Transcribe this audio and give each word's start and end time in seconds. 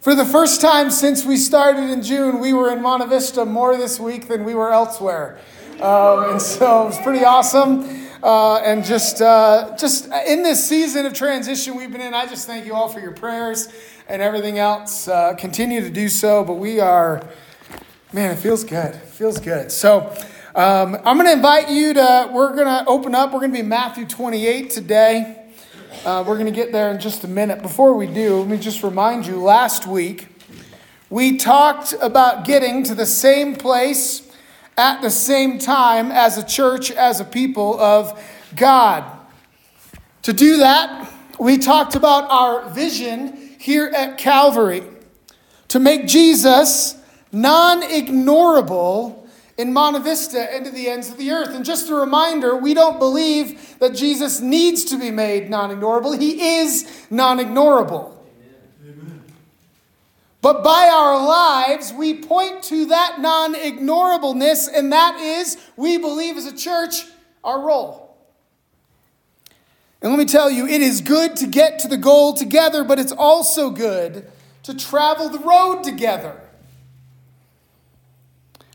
For 0.00 0.14
the 0.14 0.24
first 0.24 0.62
time 0.62 0.90
since 0.90 1.26
we 1.26 1.36
started 1.36 1.90
in 1.90 2.02
June, 2.02 2.40
we 2.40 2.54
were 2.54 2.72
in 2.72 2.80
Monte 2.80 3.06
Vista 3.08 3.44
more 3.44 3.76
this 3.76 4.00
week 4.00 4.28
than 4.28 4.46
we 4.46 4.54
were 4.54 4.72
elsewhere. 4.72 5.38
Um, 5.78 6.30
and 6.30 6.40
so 6.40 6.84
it 6.84 6.86
was 6.86 6.98
pretty 7.00 7.22
awesome. 7.22 8.08
Uh, 8.22 8.60
and 8.60 8.82
just, 8.82 9.20
uh, 9.20 9.76
just 9.76 10.06
in 10.26 10.42
this 10.42 10.66
season 10.66 11.04
of 11.04 11.12
transition 11.12 11.76
we've 11.76 11.92
been 11.92 12.00
in, 12.00 12.14
I 12.14 12.24
just 12.24 12.46
thank 12.46 12.64
you 12.64 12.72
all 12.72 12.88
for 12.88 12.98
your 12.98 13.12
prayers 13.12 13.68
and 14.08 14.22
everything 14.22 14.58
else. 14.58 15.06
Uh, 15.06 15.34
continue 15.34 15.82
to 15.82 15.90
do 15.90 16.08
so, 16.08 16.44
but 16.44 16.54
we 16.54 16.80
are, 16.80 17.22
man, 18.10 18.30
it 18.30 18.36
feels 18.36 18.64
good. 18.64 18.94
It 18.94 19.02
feels 19.02 19.38
good. 19.38 19.70
So 19.70 20.16
um, 20.54 20.96
I'm 21.04 21.18
going 21.18 21.26
to 21.26 21.32
invite 21.32 21.68
you 21.68 21.92
to, 21.92 22.30
we're 22.32 22.54
going 22.54 22.68
to 22.68 22.86
open 22.86 23.14
up. 23.14 23.34
We're 23.34 23.40
going 23.40 23.52
to 23.52 23.62
be 23.62 23.68
Matthew 23.68 24.06
28 24.06 24.70
today. 24.70 25.39
Uh, 26.04 26.24
we're 26.26 26.34
going 26.34 26.46
to 26.46 26.52
get 26.52 26.72
there 26.72 26.90
in 26.92 27.00
just 27.00 27.24
a 27.24 27.28
minute. 27.28 27.60
Before 27.62 27.94
we 27.94 28.06
do, 28.06 28.38
let 28.38 28.48
me 28.48 28.58
just 28.58 28.82
remind 28.82 29.26
you 29.26 29.42
last 29.42 29.86
week 29.86 30.28
we 31.10 31.36
talked 31.36 31.94
about 32.00 32.44
getting 32.44 32.84
to 32.84 32.94
the 32.94 33.04
same 33.04 33.56
place 33.56 34.22
at 34.78 35.02
the 35.02 35.10
same 35.10 35.58
time 35.58 36.12
as 36.12 36.38
a 36.38 36.46
church, 36.46 36.90
as 36.92 37.18
a 37.18 37.24
people 37.24 37.78
of 37.80 38.18
God. 38.54 39.04
To 40.22 40.32
do 40.32 40.58
that, 40.58 41.12
we 41.38 41.58
talked 41.58 41.96
about 41.96 42.30
our 42.30 42.70
vision 42.70 43.56
here 43.58 43.88
at 43.88 44.16
Calvary 44.16 44.84
to 45.68 45.80
make 45.80 46.06
Jesus 46.06 46.96
non 47.32 47.82
ignorable 47.82 49.19
in 49.60 49.74
Monte 49.74 50.00
Vista 50.00 50.52
and 50.52 50.64
to 50.64 50.70
the 50.70 50.88
ends 50.88 51.10
of 51.10 51.18
the 51.18 51.30
earth. 51.30 51.54
And 51.54 51.64
just 51.64 51.90
a 51.90 51.94
reminder, 51.94 52.56
we 52.56 52.72
don't 52.72 52.98
believe 52.98 53.78
that 53.78 53.94
Jesus 53.94 54.40
needs 54.40 54.84
to 54.86 54.98
be 54.98 55.10
made 55.10 55.50
non 55.50 55.70
ignorable, 55.70 56.18
he 56.18 56.58
is 56.58 57.06
non 57.10 57.38
ignorable. 57.38 58.16
But 60.42 60.64
by 60.64 60.88
our 60.90 61.22
lives, 61.22 61.92
we 61.92 62.14
point 62.14 62.62
to 62.64 62.86
that 62.86 63.20
non 63.20 63.54
ignorableness, 63.54 64.68
and 64.74 64.92
that 64.92 65.20
is, 65.20 65.58
we 65.76 65.98
believe 65.98 66.38
as 66.38 66.46
a 66.46 66.56
church, 66.56 67.04
our 67.44 67.60
role. 67.60 68.16
And 70.00 70.10
let 70.10 70.18
me 70.18 70.24
tell 70.24 70.50
you, 70.50 70.66
it 70.66 70.80
is 70.80 71.02
good 71.02 71.36
to 71.36 71.46
get 71.46 71.78
to 71.80 71.88
the 71.88 71.98
goal 71.98 72.32
together, 72.32 72.84
but 72.84 72.98
it's 72.98 73.12
also 73.12 73.68
good 73.68 74.30
to 74.62 74.74
travel 74.74 75.28
the 75.28 75.38
road 75.40 75.82
together. 75.82 76.40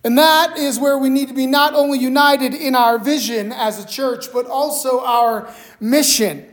And 0.05 0.19
that 0.19 0.55
is 0.59 0.79
where 0.79 0.99
we 0.99 1.09
need 1.09 1.29
to 1.29 1.33
be 1.33 1.47
not 1.47 1.73
only 1.73 1.97
united 1.97 2.53
in 2.53 2.75
our 2.75 2.99
vision 2.99 3.51
as 3.51 3.83
a 3.83 3.87
church, 3.87 4.31
but 4.31 4.45
also 4.45 5.03
our 5.03 5.51
mission. 5.79 6.45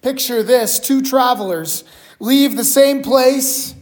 Picture 0.00 0.42
this 0.42 0.78
two 0.78 1.02
travelers 1.02 1.84
leave 2.18 2.56
the 2.56 2.64
same 2.64 3.02
place 3.02 3.74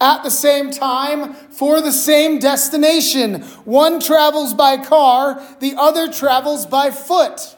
at 0.00 0.22
the 0.22 0.30
same 0.30 0.70
time 0.70 1.34
for 1.34 1.82
the 1.82 1.92
same 1.92 2.38
destination. 2.38 3.42
One 3.66 4.00
travels 4.00 4.54
by 4.54 4.78
car, 4.78 5.46
the 5.60 5.74
other 5.76 6.10
travels 6.10 6.64
by 6.64 6.92
foot. 6.92 7.54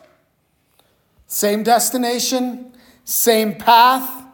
Same 1.29 1.63
destination, 1.63 2.73
same 3.05 3.55
path, 3.55 4.25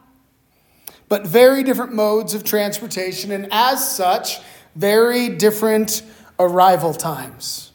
but 1.07 1.27
very 1.27 1.61
different 1.61 1.93
modes 1.93 2.33
of 2.33 2.43
transportation, 2.43 3.29
and 3.29 3.47
as 3.51 3.95
such, 3.95 4.39
very 4.75 5.29
different 5.29 6.01
arrival 6.39 6.93
times. 6.93 7.71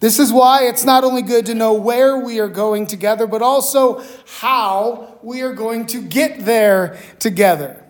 This 0.00 0.18
is 0.18 0.32
why 0.32 0.64
it's 0.64 0.84
not 0.84 1.04
only 1.04 1.22
good 1.22 1.46
to 1.46 1.54
know 1.54 1.74
where 1.74 2.16
we 2.16 2.40
are 2.40 2.48
going 2.48 2.88
together, 2.88 3.26
but 3.28 3.40
also 3.40 4.02
how 4.40 5.16
we 5.22 5.42
are 5.42 5.52
going 5.52 5.86
to 5.86 6.02
get 6.02 6.44
there 6.44 6.98
together. 7.20 7.82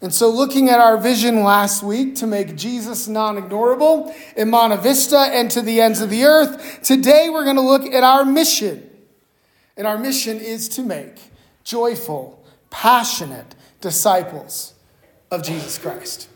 And 0.00 0.14
so, 0.14 0.30
looking 0.30 0.70
at 0.70 0.80
our 0.80 0.96
vision 0.96 1.42
last 1.42 1.82
week 1.82 2.16
to 2.16 2.26
make 2.26 2.56
Jesus 2.56 3.08
non 3.08 3.36
ignorable 3.36 4.14
in 4.36 4.48
Monte 4.48 4.76
Vista 4.78 5.18
and 5.18 5.50
to 5.50 5.60
the 5.60 5.80
ends 5.80 6.00
of 6.00 6.10
the 6.10 6.24
earth, 6.24 6.80
today 6.82 7.28
we're 7.30 7.44
going 7.44 7.56
to 7.56 7.62
look 7.62 7.84
at 7.86 8.02
our 8.02 8.24
mission. 8.24 8.88
And 9.76 9.86
our 9.86 9.98
mission 9.98 10.38
is 10.38 10.68
to 10.70 10.82
make 10.82 11.20
joyful, 11.62 12.42
passionate 12.70 13.54
disciples 13.82 14.72
of 15.30 15.42
Jesus 15.42 15.76
Christ. 15.76 16.28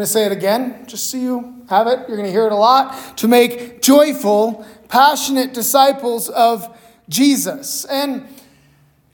Going 0.00 0.06
to 0.06 0.12
say 0.14 0.24
it 0.24 0.32
again, 0.32 0.86
just 0.86 1.10
so 1.10 1.18
you 1.18 1.62
have 1.68 1.86
it. 1.86 2.08
You're 2.08 2.16
going 2.16 2.24
to 2.24 2.32
hear 2.32 2.46
it 2.46 2.52
a 2.52 2.56
lot. 2.56 3.18
To 3.18 3.28
make 3.28 3.82
joyful, 3.82 4.64
passionate 4.88 5.52
disciples 5.52 6.30
of 6.30 6.74
Jesus. 7.10 7.84
And 7.84 8.26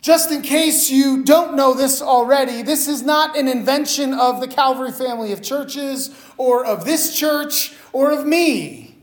just 0.00 0.30
in 0.30 0.42
case 0.42 0.88
you 0.88 1.24
don't 1.24 1.56
know 1.56 1.74
this 1.74 2.00
already, 2.00 2.62
this 2.62 2.86
is 2.86 3.02
not 3.02 3.36
an 3.36 3.48
invention 3.48 4.14
of 4.14 4.40
the 4.40 4.46
Calvary 4.46 4.92
family 4.92 5.32
of 5.32 5.42
churches 5.42 6.14
or 6.36 6.64
of 6.64 6.84
this 6.84 7.18
church 7.18 7.74
or 7.92 8.12
of 8.12 8.24
me. 8.24 8.96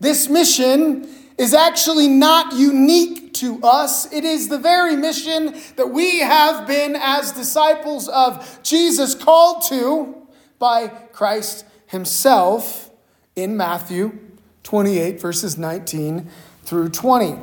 This 0.00 0.28
mission 0.28 1.08
is 1.38 1.54
actually 1.54 2.08
not 2.08 2.52
unique 2.52 3.32
to 3.32 3.62
us. 3.62 4.12
It 4.12 4.24
is 4.24 4.50
the 4.50 4.58
very 4.58 4.94
mission 4.94 5.58
that 5.76 5.86
we 5.86 6.18
have 6.18 6.66
been, 6.66 6.96
as 6.96 7.32
disciples 7.32 8.08
of 8.08 8.60
Jesus, 8.62 9.14
called 9.14 9.64
to 9.70 10.16
by 10.58 10.88
Christ 10.88 11.64
Himself 11.86 12.90
in 13.36 13.56
Matthew 13.56 14.18
28, 14.64 15.20
verses 15.20 15.56
19 15.56 16.28
through 16.64 16.90
20. 16.90 17.26
Let 17.30 17.40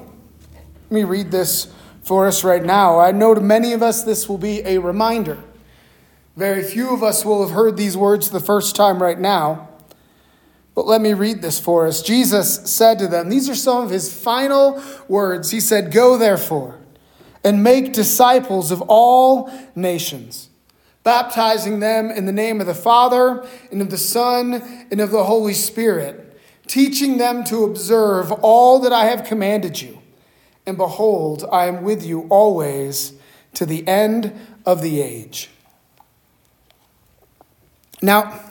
me 0.92 1.04
read 1.04 1.32
this 1.32 1.74
for 2.04 2.28
us 2.28 2.44
right 2.44 2.64
now. 2.64 3.00
I 3.00 3.12
know 3.12 3.34
to 3.34 3.42
many 3.42 3.74
of 3.74 3.82
us 3.82 4.04
this 4.04 4.30
will 4.30 4.38
be 4.38 4.62
a 4.62 4.78
reminder. 4.78 5.40
Very 6.36 6.64
few 6.64 6.94
of 6.94 7.02
us 7.02 7.26
will 7.26 7.42
have 7.42 7.56
heard 7.56 7.78
these 7.78 7.96
words 7.96 8.30
the 8.30 8.40
first 8.40 8.76
time 8.76 9.02
right 9.02 9.20
now. 9.20 9.70
But 10.76 10.86
let 10.86 11.00
me 11.00 11.14
read 11.14 11.42
this 11.42 11.60
for 11.60 11.88
us. 11.88 12.02
Jesus 12.02 12.70
said 12.70 13.00
to 13.00 13.08
them, 13.08 13.30
These 13.30 13.50
are 13.50 13.56
some 13.56 13.86
of 13.86 13.90
his 13.90 14.14
final 14.14 14.84
words. 15.08 15.52
He 15.52 15.62
said, 15.62 15.92
Go 15.92 16.18
therefore 16.18 16.78
and 17.44 17.64
make 17.64 17.94
disciples 17.94 18.72
of 18.72 18.82
all 18.88 19.50
nations, 19.74 20.50
baptizing 21.06 21.80
them 21.80 22.10
in 22.10 22.26
the 22.26 22.32
name 22.34 22.60
of 22.60 22.66
the 22.66 22.74
Father 22.74 23.48
and 23.72 23.80
of 23.80 23.92
the 23.92 23.98
Son 23.98 24.56
and 24.92 25.00
of 25.00 25.12
the 25.12 25.24
Holy 25.26 25.54
Spirit, 25.54 26.36
teaching 26.68 27.18
them 27.18 27.44
to 27.46 27.64
observe 27.64 28.32
all 28.32 28.80
that 28.80 28.92
I 28.92 29.06
have 29.06 29.24
commanded 29.24 29.82
you. 29.82 30.02
And 30.66 30.76
behold, 30.76 31.46
I 31.52 31.68
am 31.68 31.84
with 31.84 32.04
you 32.04 32.22
always 32.30 33.14
to 33.54 33.68
the 33.68 33.88
end 33.88 34.34
of 34.66 34.82
the 34.82 35.00
age. 35.00 35.52
Now, 38.02 38.42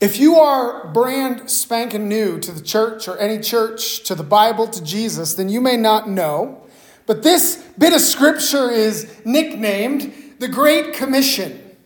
if 0.00 0.18
you 0.18 0.36
are 0.36 0.88
brand 0.88 1.50
spanking 1.50 2.08
new 2.08 2.40
to 2.40 2.50
the 2.50 2.62
church 2.62 3.06
or 3.06 3.18
any 3.18 3.38
church, 3.38 4.02
to 4.04 4.14
the 4.14 4.22
Bible, 4.22 4.66
to 4.68 4.82
Jesus, 4.82 5.34
then 5.34 5.50
you 5.50 5.60
may 5.60 5.76
not 5.76 6.08
know. 6.08 6.62
But 7.04 7.22
this 7.22 7.62
bit 7.78 7.92
of 7.92 8.00
scripture 8.00 8.70
is 8.70 9.20
nicknamed 9.26 10.14
the 10.40 10.48
Great 10.48 10.94
Commission. 10.94 11.76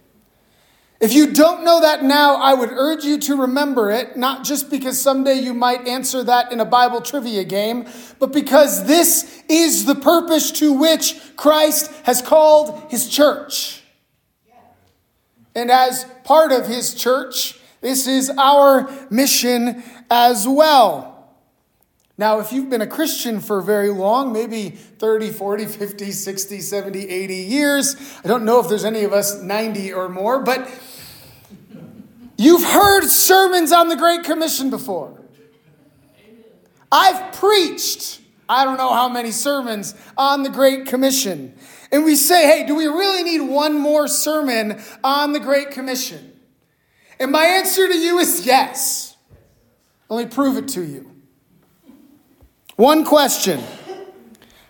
If 1.00 1.12
you 1.12 1.32
don't 1.32 1.64
know 1.64 1.80
that 1.80 2.04
now, 2.04 2.36
I 2.36 2.54
would 2.54 2.70
urge 2.70 3.04
you 3.04 3.18
to 3.18 3.36
remember 3.36 3.90
it, 3.90 4.16
not 4.16 4.44
just 4.44 4.70
because 4.70 5.02
someday 5.02 5.34
you 5.34 5.52
might 5.52 5.88
answer 5.88 6.22
that 6.22 6.52
in 6.52 6.60
a 6.60 6.64
Bible 6.64 7.00
trivia 7.00 7.42
game, 7.42 7.88
but 8.20 8.32
because 8.32 8.86
this 8.86 9.42
is 9.48 9.86
the 9.86 9.96
purpose 9.96 10.52
to 10.52 10.72
which 10.72 11.16
Christ 11.36 11.90
has 12.04 12.22
called 12.22 12.92
his 12.92 13.08
church. 13.08 13.82
And 15.56 15.68
as 15.68 16.06
part 16.22 16.52
of 16.52 16.68
his 16.68 16.94
church, 16.94 17.58
this 17.80 18.06
is 18.06 18.30
our 18.38 18.88
mission 19.10 19.82
as 20.08 20.46
well. 20.46 21.13
Now, 22.16 22.38
if 22.38 22.52
you've 22.52 22.70
been 22.70 22.82
a 22.82 22.86
Christian 22.86 23.40
for 23.40 23.60
very 23.60 23.90
long, 23.90 24.32
maybe 24.32 24.70
30, 24.70 25.30
40, 25.30 25.66
50, 25.66 26.12
60, 26.12 26.60
70, 26.60 27.08
80 27.08 27.34
years, 27.34 27.96
I 28.24 28.28
don't 28.28 28.44
know 28.44 28.60
if 28.60 28.68
there's 28.68 28.84
any 28.84 29.02
of 29.02 29.12
us 29.12 29.42
90 29.42 29.92
or 29.92 30.08
more, 30.08 30.40
but 30.40 30.70
You've 32.36 32.64
heard 32.64 33.04
sermons 33.04 33.72
on 33.72 33.88
the 33.88 33.96
Great 33.96 34.24
Commission 34.24 34.70
before. 34.70 35.20
I've 36.90 37.32
preached, 37.34 38.20
I 38.48 38.64
don't 38.64 38.76
know 38.76 38.92
how 38.92 39.08
many 39.08 39.30
sermons 39.30 39.94
on 40.16 40.42
the 40.42 40.50
Great 40.50 40.86
Commission. 40.86 41.54
And 41.92 42.04
we 42.04 42.16
say, 42.16 42.46
hey, 42.46 42.66
do 42.66 42.74
we 42.74 42.86
really 42.86 43.22
need 43.22 43.40
one 43.40 43.74
more 43.74 44.08
sermon 44.08 44.82
on 45.02 45.32
the 45.32 45.40
Great 45.40 45.70
Commission? 45.70 46.32
And 47.20 47.30
my 47.30 47.44
answer 47.44 47.86
to 47.86 47.96
you 47.96 48.18
is 48.18 48.44
yes. 48.44 49.16
Let 50.08 50.24
me 50.24 50.34
prove 50.34 50.56
it 50.56 50.68
to 50.68 50.82
you. 50.84 51.13
One 52.76 53.04
question 53.04 53.62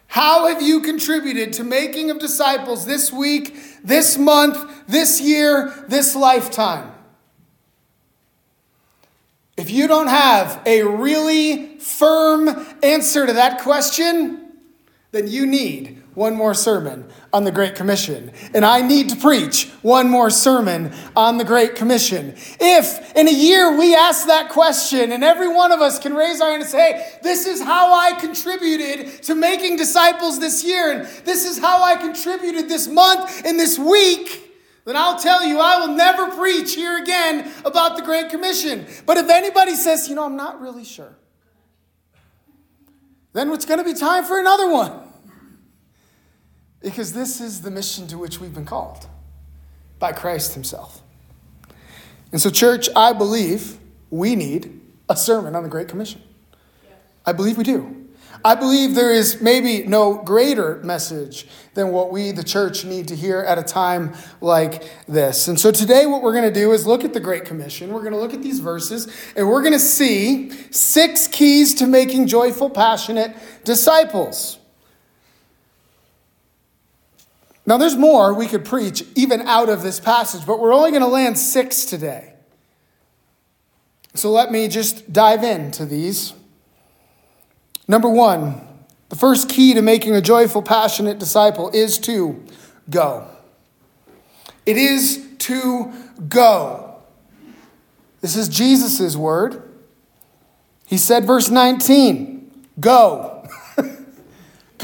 How 0.09 0.49
have 0.49 0.61
you 0.61 0.81
contributed 0.81 1.55
to 1.55 1.65
making 1.65 2.11
of 2.11 2.19
disciples 2.19 2.85
this 2.87 3.13
week, 3.13 3.57
this 3.83 4.19
month, 4.19 4.87
this 4.87 5.21
year, 5.21 5.85
this 5.89 6.15
lifetime? 6.15 6.93
If 9.57 9.71
you 9.71 9.87
don't 9.87 10.09
have 10.09 10.61
a 10.67 10.83
really 10.83 11.79
firm 11.79 12.67
answer 12.83 13.27
to 13.27 13.33
that 13.35 13.61
question, 13.61 14.53
then 15.13 15.29
you 15.29 15.47
need 15.47 16.03
one 16.15 16.35
more 16.35 16.55
sermon 16.55 17.09
on 17.35 17.43
the 17.43 17.51
Great 17.51 17.75
Commission. 17.75 18.31
And 18.55 18.65
I 18.65 18.81
need 18.81 19.11
to 19.11 19.17
preach 19.17 19.69
one 19.83 20.09
more 20.09 20.31
sermon 20.31 20.93
on 21.17 21.37
the 21.37 21.45
Great 21.45 21.75
Commission. 21.75 22.35
If 22.61 23.17
in 23.17 23.27
a 23.27 23.33
year 23.33 23.77
we 23.77 23.93
ask 23.95 24.29
that 24.29 24.51
question 24.51 25.11
and 25.11 25.25
every 25.25 25.49
one 25.49 25.73
of 25.73 25.81
us 25.81 25.99
can 25.99 26.15
raise 26.15 26.41
our 26.41 26.51
hand 26.51 26.63
and 26.63 26.71
say, 26.71 27.19
this 27.25 27.45
is 27.47 27.61
how 27.61 27.93
I 27.93 28.13
contributed 28.13 29.25
to 29.25 29.35
making 29.35 29.77
disciples 29.77 30.39
this 30.39 30.63
year, 30.63 30.93
and 30.93 31.09
this 31.25 31.45
is 31.45 31.59
how 31.59 31.83
I 31.83 31.97
contributed 31.97 32.69
this 32.69 32.87
month 32.87 33.45
and 33.45 33.59
this 33.59 33.79
week 33.79 34.43
then 34.85 34.97
I'll 34.97 35.19
tell 35.19 35.43
you, 35.43 35.61
I 35.61 35.79
will 35.79 35.95
never 35.95 36.31
preach 36.31 36.75
here 36.75 36.99
again 36.99 37.51
about 37.65 37.97
the 37.97 38.03
Great 38.03 38.29
Commission. 38.29 38.87
But 39.07 39.17
if 39.17 39.31
anybody 39.31 39.77
says, 39.77 40.11
you 40.11 40.15
know, 40.15 40.27
I'm 40.27 40.37
not 40.37 40.61
really 40.61 40.85
sure, 40.85 41.17
then 43.33 43.51
it's 43.53 43.65
going 43.65 43.79
to 43.79 43.85
be 43.85 43.95
time 43.95 44.25
for 44.25 44.39
another 44.39 44.69
one. 44.71 45.04
Because 46.85 47.15
this 47.15 47.41
is 47.41 47.63
the 47.63 47.71
mission 47.71 48.07
to 48.09 48.19
which 48.19 48.41
we've 48.41 48.55
been 48.55 48.67
called 48.67 49.07
by 49.99 50.13
Christ 50.13 50.53
Himself. 50.53 51.01
And 52.31 52.41
so, 52.41 52.51
church, 52.51 52.91
I 52.95 53.15
believe 53.15 53.79
we 54.11 54.37
need 54.37 54.81
a 55.09 55.17
sermon 55.17 55.57
on 55.57 55.63
the 55.63 55.69
Great 55.69 55.89
Commission. 55.89 56.21
I 57.25 57.33
believe 57.33 57.57
we 57.57 57.65
do. 57.65 58.05
I 58.45 58.55
believe 58.55 58.95
there 58.95 59.13
is 59.13 59.41
maybe 59.41 59.85
no 59.85 60.23
greater 60.23 60.77
message 60.85 61.47
than 61.73 61.89
what 61.89 62.13
we, 62.13 62.33
the 62.33 62.45
church, 62.45 62.85
need 62.85 63.09
to 63.09 63.17
hear 63.17 63.41
at 63.41 63.57
a 63.57 63.63
time 63.63 64.13
like 64.43 64.83
this. 65.09 65.49
And 65.49 65.59
so 65.59 65.71
today, 65.71 66.05
what 66.05 66.23
we're 66.23 66.33
going 66.33 66.53
to 66.53 66.61
do 66.61 66.73
is 66.73 66.87
look 66.87 67.05
at 67.05 67.15
the 67.15 67.21
Great 67.21 67.47
Commission. 67.47 67.91
We're 67.91 68.01
going 68.01 68.13
to 68.13 68.19
look 68.19 68.35
at 68.35 68.43
these 68.43 68.59
verses, 68.59 69.09
and 69.35 69.49
we're 69.49 69.63
going 69.63 69.73
to 69.73 69.79
see 69.79 70.51
six 70.71 71.29
keys 71.29 71.73
to 71.77 71.87
making 71.87 72.27
joyful, 72.27 72.69
passionate 72.69 73.35
disciples. 73.65 74.59
Now, 77.67 77.79
there's 77.79 77.97
more 77.97 78.35
we 78.35 78.47
could 78.47 78.65
preach 78.65 79.05
even 79.15 79.43
out 79.43 79.69
of 79.69 79.83
this 79.83 79.99
passage, 79.99 80.47
but 80.47 80.61
we're 80.61 80.75
only 80.75 80.91
going 80.91 81.03
to 81.03 81.09
land 81.09 81.39
six 81.39 81.85
today. 81.85 82.35
So 84.15 84.31
let 84.31 84.53
me 84.53 84.69
just 84.69 85.13
dive 85.13 85.43
into 85.43 85.87
these. 85.87 86.35
Number 87.89 88.09
one, 88.09 88.61
the 89.09 89.17
first 89.17 89.49
key 89.49 89.75
to 89.75 89.83
making 89.83 90.15
a 90.15 90.21
joyful, 90.21 90.63
passionate 90.63 91.19
disciple 91.19 91.71
is 91.71 91.99
to 92.01 92.45
go. 92.91 93.27
It 94.67 94.77
is 94.77 95.27
to 95.39 95.93
go. 96.29 97.03
This 98.21 98.37
is 98.37 98.49
Jesus' 98.49 99.17
word. 99.17 99.63
He 100.87 100.97
said, 100.97 101.25
verse 101.25 101.51
19, 101.51 102.67
go. 102.81 103.34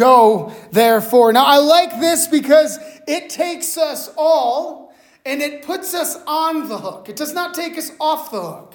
Go, 0.01 0.53
therefore. 0.73 1.33
Now, 1.33 1.45
I 1.45 1.59
like 1.59 2.01
this 2.01 2.27
because 2.27 2.79
it 3.07 3.31
takes 3.31 3.77
us 3.77 4.11
all 4.17 4.93
and 5.25 5.41
it 5.43 5.63
puts 5.63 5.95
us 5.95 6.17
on 6.27 6.69
the 6.69 6.79
hook. 6.79 7.09
It 7.09 7.17
does 7.17 7.35
not 7.35 7.55
take 7.55 7.79
us 7.79 7.93
off 8.01 8.31
the 8.33 8.41
hook. 8.41 8.75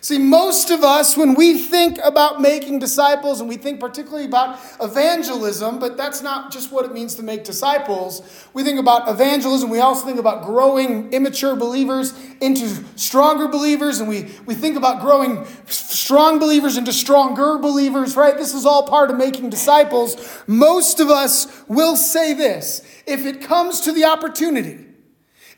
See, 0.00 0.18
most 0.18 0.70
of 0.70 0.84
us, 0.84 1.16
when 1.16 1.34
we 1.34 1.58
think 1.58 1.98
about 2.04 2.40
making 2.40 2.78
disciples, 2.78 3.40
and 3.40 3.48
we 3.48 3.56
think 3.56 3.80
particularly 3.80 4.26
about 4.26 4.60
evangelism, 4.80 5.80
but 5.80 5.96
that's 5.96 6.22
not 6.22 6.52
just 6.52 6.70
what 6.70 6.84
it 6.84 6.92
means 6.92 7.16
to 7.16 7.24
make 7.24 7.42
disciples. 7.42 8.22
We 8.54 8.62
think 8.62 8.78
about 8.78 9.08
evangelism, 9.08 9.70
we 9.70 9.80
also 9.80 10.06
think 10.06 10.20
about 10.20 10.44
growing 10.44 11.12
immature 11.12 11.56
believers 11.56 12.14
into 12.40 12.68
stronger 12.96 13.48
believers, 13.48 13.98
and 13.98 14.08
we, 14.08 14.30
we 14.46 14.54
think 14.54 14.76
about 14.76 15.00
growing 15.00 15.44
strong 15.66 16.38
believers 16.38 16.76
into 16.76 16.92
stronger 16.92 17.58
believers, 17.58 18.14
right? 18.14 18.36
This 18.36 18.54
is 18.54 18.64
all 18.64 18.86
part 18.86 19.10
of 19.10 19.16
making 19.16 19.50
disciples. 19.50 20.44
Most 20.46 21.00
of 21.00 21.10
us 21.10 21.64
will 21.66 21.96
say 21.96 22.34
this 22.34 22.82
if 23.04 23.26
it 23.26 23.40
comes 23.40 23.80
to 23.80 23.90
the 23.90 24.04
opportunity, 24.04 24.86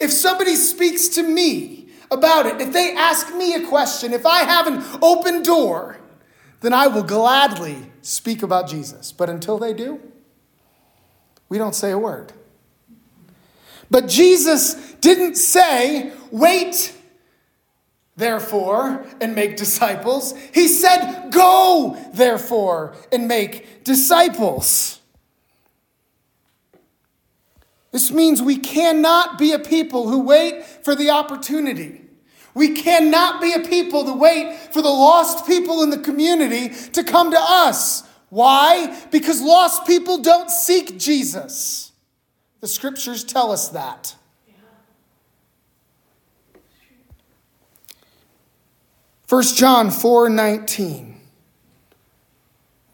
if 0.01 0.11
somebody 0.11 0.57
speaks 0.57 1.09
to 1.09 1.23
me, 1.23 1.80
about 2.11 2.47
it. 2.47 2.61
If 2.61 2.73
they 2.73 2.95
ask 2.95 3.35
me 3.35 3.55
a 3.55 3.67
question, 3.67 4.13
if 4.13 4.27
I 4.27 4.41
have 4.41 4.67
an 4.67 4.83
open 5.01 5.43
door, 5.43 5.99
then 6.61 6.73
I 6.73 6.89
will 6.89 7.03
gladly 7.03 7.91
speak 8.03 8.43
about 8.43 8.69
Jesus. 8.69 9.13
But 9.13 9.31
until 9.31 9.59
they 9.59 9.73
do, 9.73 10.01
we 11.49 11.59
don't 11.59 11.75
say 11.75 11.91
a 11.91 11.99
word. 11.99 12.33
But 13.91 14.07
Jesus 14.09 14.75
didn't 15.01 15.35
say, 15.35 16.13
wait, 16.31 16.95
therefore, 18.17 19.05
and 19.21 19.35
make 19.35 19.57
disciples. 19.57 20.35
He 20.55 20.69
said, 20.69 21.31
go, 21.31 21.97
therefore, 22.15 22.95
and 23.11 23.27
make 23.27 23.83
disciples. 23.83 25.01
This 27.91 28.13
means 28.13 28.41
we 28.41 28.57
cannot 28.57 29.39
be 29.39 29.51
a 29.51 29.59
people 29.59 30.09
who 30.09 30.21
wait 30.21 30.65
for 30.65 30.95
the 30.95 31.11
opportunity. 31.11 32.00
We 32.55 32.71
cannot 32.71 33.41
be 33.41 33.53
a 33.53 33.61
people 33.61 34.05
to 34.05 34.13
wait 34.13 34.57
for 34.73 34.83
the 34.83 34.89
lost 34.89 35.47
people 35.47 35.83
in 35.83 35.91
the 35.91 35.99
community 35.99 36.71
to 36.93 37.05
come 37.05 37.31
to 37.31 37.41
us. 37.41 38.03
Why? 38.29 39.01
Because 39.11 39.41
lost 39.41 39.87
people 39.87 40.19
don't 40.19 40.51
seek 40.51 40.99
Jesus. 40.99 41.93
The 42.61 42.69
scriptures 42.69 43.25
tell 43.25 43.53
us 43.53 43.69
that. 43.69 44.15
First 49.27 49.57
John 49.57 49.91
4:19 49.91 51.15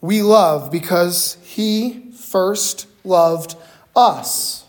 We 0.03 0.20
love 0.20 0.70
because 0.70 1.38
he 1.43 2.12
first 2.12 2.87
loved 3.05 3.56
us. 3.97 4.65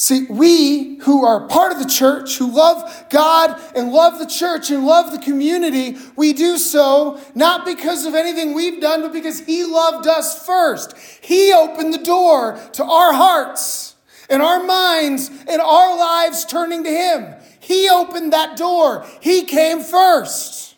See, 0.00 0.26
we 0.30 0.98
who 0.98 1.24
are 1.24 1.48
part 1.48 1.72
of 1.72 1.80
the 1.80 1.88
church, 1.88 2.38
who 2.38 2.52
love 2.52 3.06
God 3.10 3.60
and 3.74 3.90
love 3.90 4.20
the 4.20 4.26
church 4.26 4.70
and 4.70 4.86
love 4.86 5.10
the 5.10 5.18
community, 5.18 5.96
we 6.14 6.32
do 6.32 6.56
so 6.56 7.20
not 7.34 7.66
because 7.66 8.06
of 8.06 8.14
anything 8.14 8.54
we've 8.54 8.80
done, 8.80 9.02
but 9.02 9.12
because 9.12 9.40
He 9.40 9.64
loved 9.64 10.06
us 10.06 10.46
first. 10.46 10.96
He 11.20 11.52
opened 11.52 11.92
the 11.92 11.98
door 11.98 12.60
to 12.74 12.84
our 12.84 13.12
hearts 13.12 13.96
and 14.30 14.40
our 14.40 14.62
minds 14.62 15.30
and 15.48 15.60
our 15.60 15.98
lives 15.98 16.44
turning 16.44 16.84
to 16.84 16.90
Him. 16.90 17.34
He 17.58 17.90
opened 17.90 18.32
that 18.32 18.56
door, 18.56 19.04
He 19.18 19.46
came 19.46 19.80
first. 19.80 20.76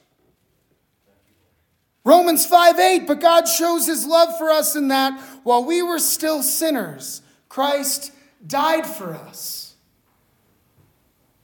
Romans 2.06 2.46
5 2.46 2.78
8, 2.78 3.06
but 3.06 3.20
God 3.20 3.46
shows 3.46 3.86
His 3.86 4.06
love 4.06 4.38
for 4.38 4.48
us 4.48 4.74
in 4.74 4.88
that 4.88 5.20
while 5.42 5.62
we 5.62 5.82
were 5.82 5.98
still 5.98 6.42
sinners, 6.42 7.20
Christ 7.50 8.12
died 8.46 8.86
for 8.86 9.14
us. 9.14 9.74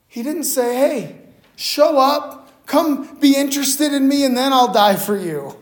He 0.08 0.22
didn't 0.22 0.44
say, 0.44 0.76
hey, 0.76 1.20
show 1.56 1.98
up, 1.98 2.66
come 2.66 3.18
be 3.18 3.36
interested 3.36 3.92
in 3.92 4.08
me, 4.08 4.24
and 4.24 4.36
then 4.36 4.52
I'll 4.52 4.72
die 4.72 4.96
for 4.96 5.16
you. 5.16 5.56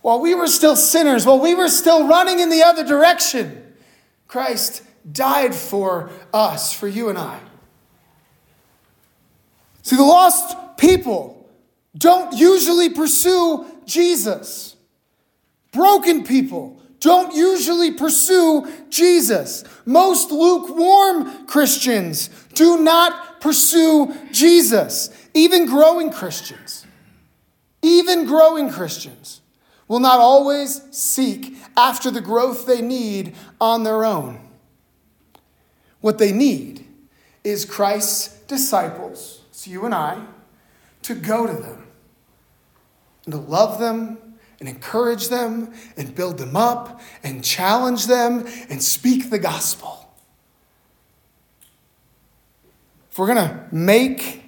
While 0.00 0.20
we 0.20 0.34
were 0.34 0.46
still 0.46 0.76
sinners, 0.76 1.26
while 1.26 1.40
we 1.40 1.54
were 1.54 1.68
still 1.68 2.06
running 2.06 2.40
in 2.40 2.48
the 2.48 2.62
other 2.62 2.84
direction, 2.84 3.74
Christ 4.28 4.82
died 5.10 5.54
for 5.54 6.10
us, 6.32 6.72
for 6.72 6.88
you 6.88 7.08
and 7.08 7.18
I. 7.18 7.40
See, 9.82 9.96
the 9.96 10.02
lost 10.02 10.78
people 10.78 11.48
don't 11.96 12.32
usually 12.36 12.88
pursue 12.90 13.66
Jesus. 13.84 14.76
Broken 15.72 16.24
people 16.24 16.80
don't 17.00 17.34
usually 17.34 17.92
pursue 17.92 18.66
Jesus. 18.88 19.64
Most 19.84 20.30
lukewarm 20.30 21.46
Christians 21.46 22.30
do 22.54 22.82
not 22.82 23.40
pursue 23.40 24.14
Jesus. 24.32 25.10
Even 25.34 25.66
growing 25.66 26.10
Christians, 26.10 26.86
even 27.82 28.24
growing 28.24 28.70
Christians 28.70 29.42
will 29.88 30.00
not 30.00 30.18
always 30.18 30.82
seek 30.90 31.56
after 31.76 32.10
the 32.10 32.20
growth 32.20 32.66
they 32.66 32.80
need 32.80 33.34
on 33.60 33.84
their 33.84 34.04
own. 34.04 34.40
What 36.00 36.18
they 36.18 36.32
need 36.32 36.86
is 37.44 37.64
Christ's 37.64 38.28
disciples, 38.48 39.42
it's 39.50 39.68
you 39.68 39.84
and 39.84 39.94
I, 39.94 40.24
to 41.02 41.14
go 41.14 41.46
to 41.46 41.52
them 41.52 41.86
and 43.24 43.32
to 43.32 43.38
love 43.38 43.78
them 43.78 44.25
and 44.60 44.68
encourage 44.68 45.28
them 45.28 45.72
and 45.96 46.14
build 46.14 46.38
them 46.38 46.56
up 46.56 47.00
and 47.22 47.44
challenge 47.44 48.06
them 48.06 48.46
and 48.68 48.82
speak 48.82 49.30
the 49.30 49.38
gospel. 49.38 50.10
If 53.10 53.18
we're 53.18 53.34
going 53.34 53.48
to 53.48 53.64
make 53.72 54.44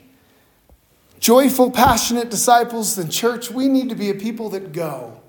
joyful, 1.21 1.71
passionate 1.71 2.31
disciples, 2.31 2.97
then, 2.97 3.11
church, 3.11 3.51
we 3.51 3.69
need 3.69 3.89
to 3.89 3.95
be 3.95 4.11
a 4.11 4.15
people 4.15 4.51
that 4.51 4.73
go. 4.73 5.21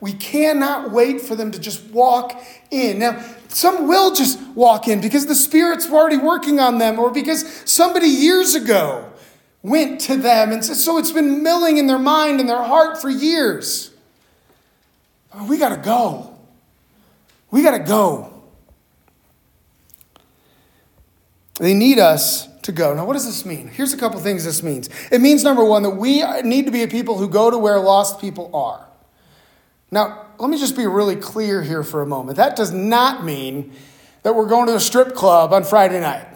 We 0.00 0.12
cannot 0.12 0.90
wait 0.90 1.20
for 1.20 1.36
them 1.36 1.52
to 1.52 1.60
just 1.60 1.84
walk 1.90 2.42
in. 2.70 2.98
Now, 2.98 3.24
some 3.48 3.86
will 3.86 4.12
just 4.14 4.40
walk 4.48 4.88
in 4.88 5.00
because 5.00 5.26
the 5.26 5.34
Spirit's 5.34 5.88
already 5.88 6.16
working 6.16 6.58
on 6.58 6.78
them 6.78 6.98
or 6.98 7.10
because 7.10 7.46
somebody 7.64 8.08
years 8.08 8.54
ago 8.54 9.12
went 9.62 10.00
to 10.02 10.16
them 10.16 10.50
and 10.50 10.64
so 10.64 10.98
it's 10.98 11.12
been 11.12 11.42
milling 11.42 11.76
in 11.76 11.86
their 11.86 12.00
mind 12.00 12.40
and 12.40 12.48
their 12.48 12.62
heart 12.62 13.00
for 13.00 13.08
years. 13.08 13.91
Oh, 15.34 15.46
we 15.46 15.58
got 15.58 15.70
to 15.70 15.76
go. 15.76 16.36
We 17.50 17.62
got 17.62 17.72
to 17.72 17.84
go. 17.84 18.42
They 21.58 21.74
need 21.74 21.98
us 21.98 22.48
to 22.62 22.72
go. 22.72 22.94
Now, 22.94 23.04
what 23.04 23.14
does 23.14 23.26
this 23.26 23.44
mean? 23.44 23.68
Here's 23.68 23.92
a 23.92 23.96
couple 23.96 24.18
things 24.20 24.44
this 24.44 24.62
means. 24.62 24.88
It 25.10 25.20
means, 25.20 25.44
number 25.44 25.64
one, 25.64 25.82
that 25.82 25.90
we 25.90 26.24
need 26.42 26.66
to 26.66 26.72
be 26.72 26.82
a 26.82 26.88
people 26.88 27.18
who 27.18 27.28
go 27.28 27.50
to 27.50 27.58
where 27.58 27.78
lost 27.78 28.20
people 28.20 28.50
are. 28.54 28.86
Now, 29.90 30.26
let 30.38 30.48
me 30.48 30.58
just 30.58 30.76
be 30.76 30.86
really 30.86 31.16
clear 31.16 31.62
here 31.62 31.82
for 31.82 32.02
a 32.02 32.06
moment. 32.06 32.36
That 32.36 32.56
does 32.56 32.72
not 32.72 33.24
mean 33.24 33.72
that 34.22 34.34
we're 34.34 34.48
going 34.48 34.66
to 34.66 34.72
the 34.72 34.80
strip 34.80 35.14
club 35.14 35.52
on 35.52 35.64
Friday 35.64 36.00
night. 36.00 36.26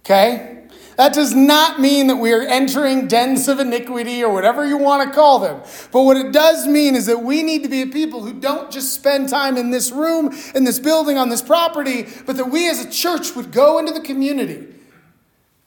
Okay? 0.00 0.61
That 0.96 1.14
does 1.14 1.34
not 1.34 1.80
mean 1.80 2.08
that 2.08 2.16
we 2.16 2.32
are 2.32 2.42
entering 2.42 3.08
dens 3.08 3.48
of 3.48 3.58
iniquity 3.58 4.22
or 4.22 4.32
whatever 4.32 4.66
you 4.66 4.76
want 4.76 5.08
to 5.08 5.14
call 5.14 5.38
them. 5.38 5.62
But 5.90 6.02
what 6.02 6.16
it 6.16 6.32
does 6.32 6.66
mean 6.66 6.94
is 6.94 7.06
that 7.06 7.22
we 7.22 7.42
need 7.42 7.62
to 7.62 7.68
be 7.68 7.82
a 7.82 7.86
people 7.86 8.22
who 8.22 8.34
don't 8.34 8.70
just 8.70 8.92
spend 8.92 9.30
time 9.30 9.56
in 9.56 9.70
this 9.70 9.90
room, 9.90 10.34
in 10.54 10.64
this 10.64 10.78
building, 10.78 11.16
on 11.16 11.30
this 11.30 11.40
property, 11.40 12.06
but 12.26 12.36
that 12.36 12.50
we 12.50 12.68
as 12.68 12.84
a 12.84 12.90
church 12.90 13.34
would 13.34 13.52
go 13.52 13.78
into 13.78 13.92
the 13.92 14.00
community. 14.00 14.68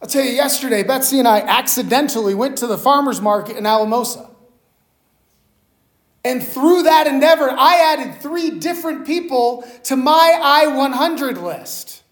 I'll 0.01 0.07
tell 0.07 0.23
you, 0.23 0.31
yesterday, 0.31 0.83
Betsy 0.83 1.17
and 1.17 1.27
I 1.27 1.39
accidentally 1.39 2.35
went 2.35 2.57
to 2.59 2.67
the 2.67 2.77
farmer's 2.77 3.19
market 3.19 3.57
in 3.57 3.65
Alamosa. 3.65 4.29
And 6.23 6.43
through 6.43 6.83
that 6.83 7.07
endeavor, 7.07 7.49
I 7.49 7.93
added 7.93 8.21
three 8.21 8.51
different 8.59 9.05
people 9.05 9.63
to 9.83 9.95
my 9.95 10.39
I 10.41 10.67
100 10.67 11.37
list. 11.37 12.03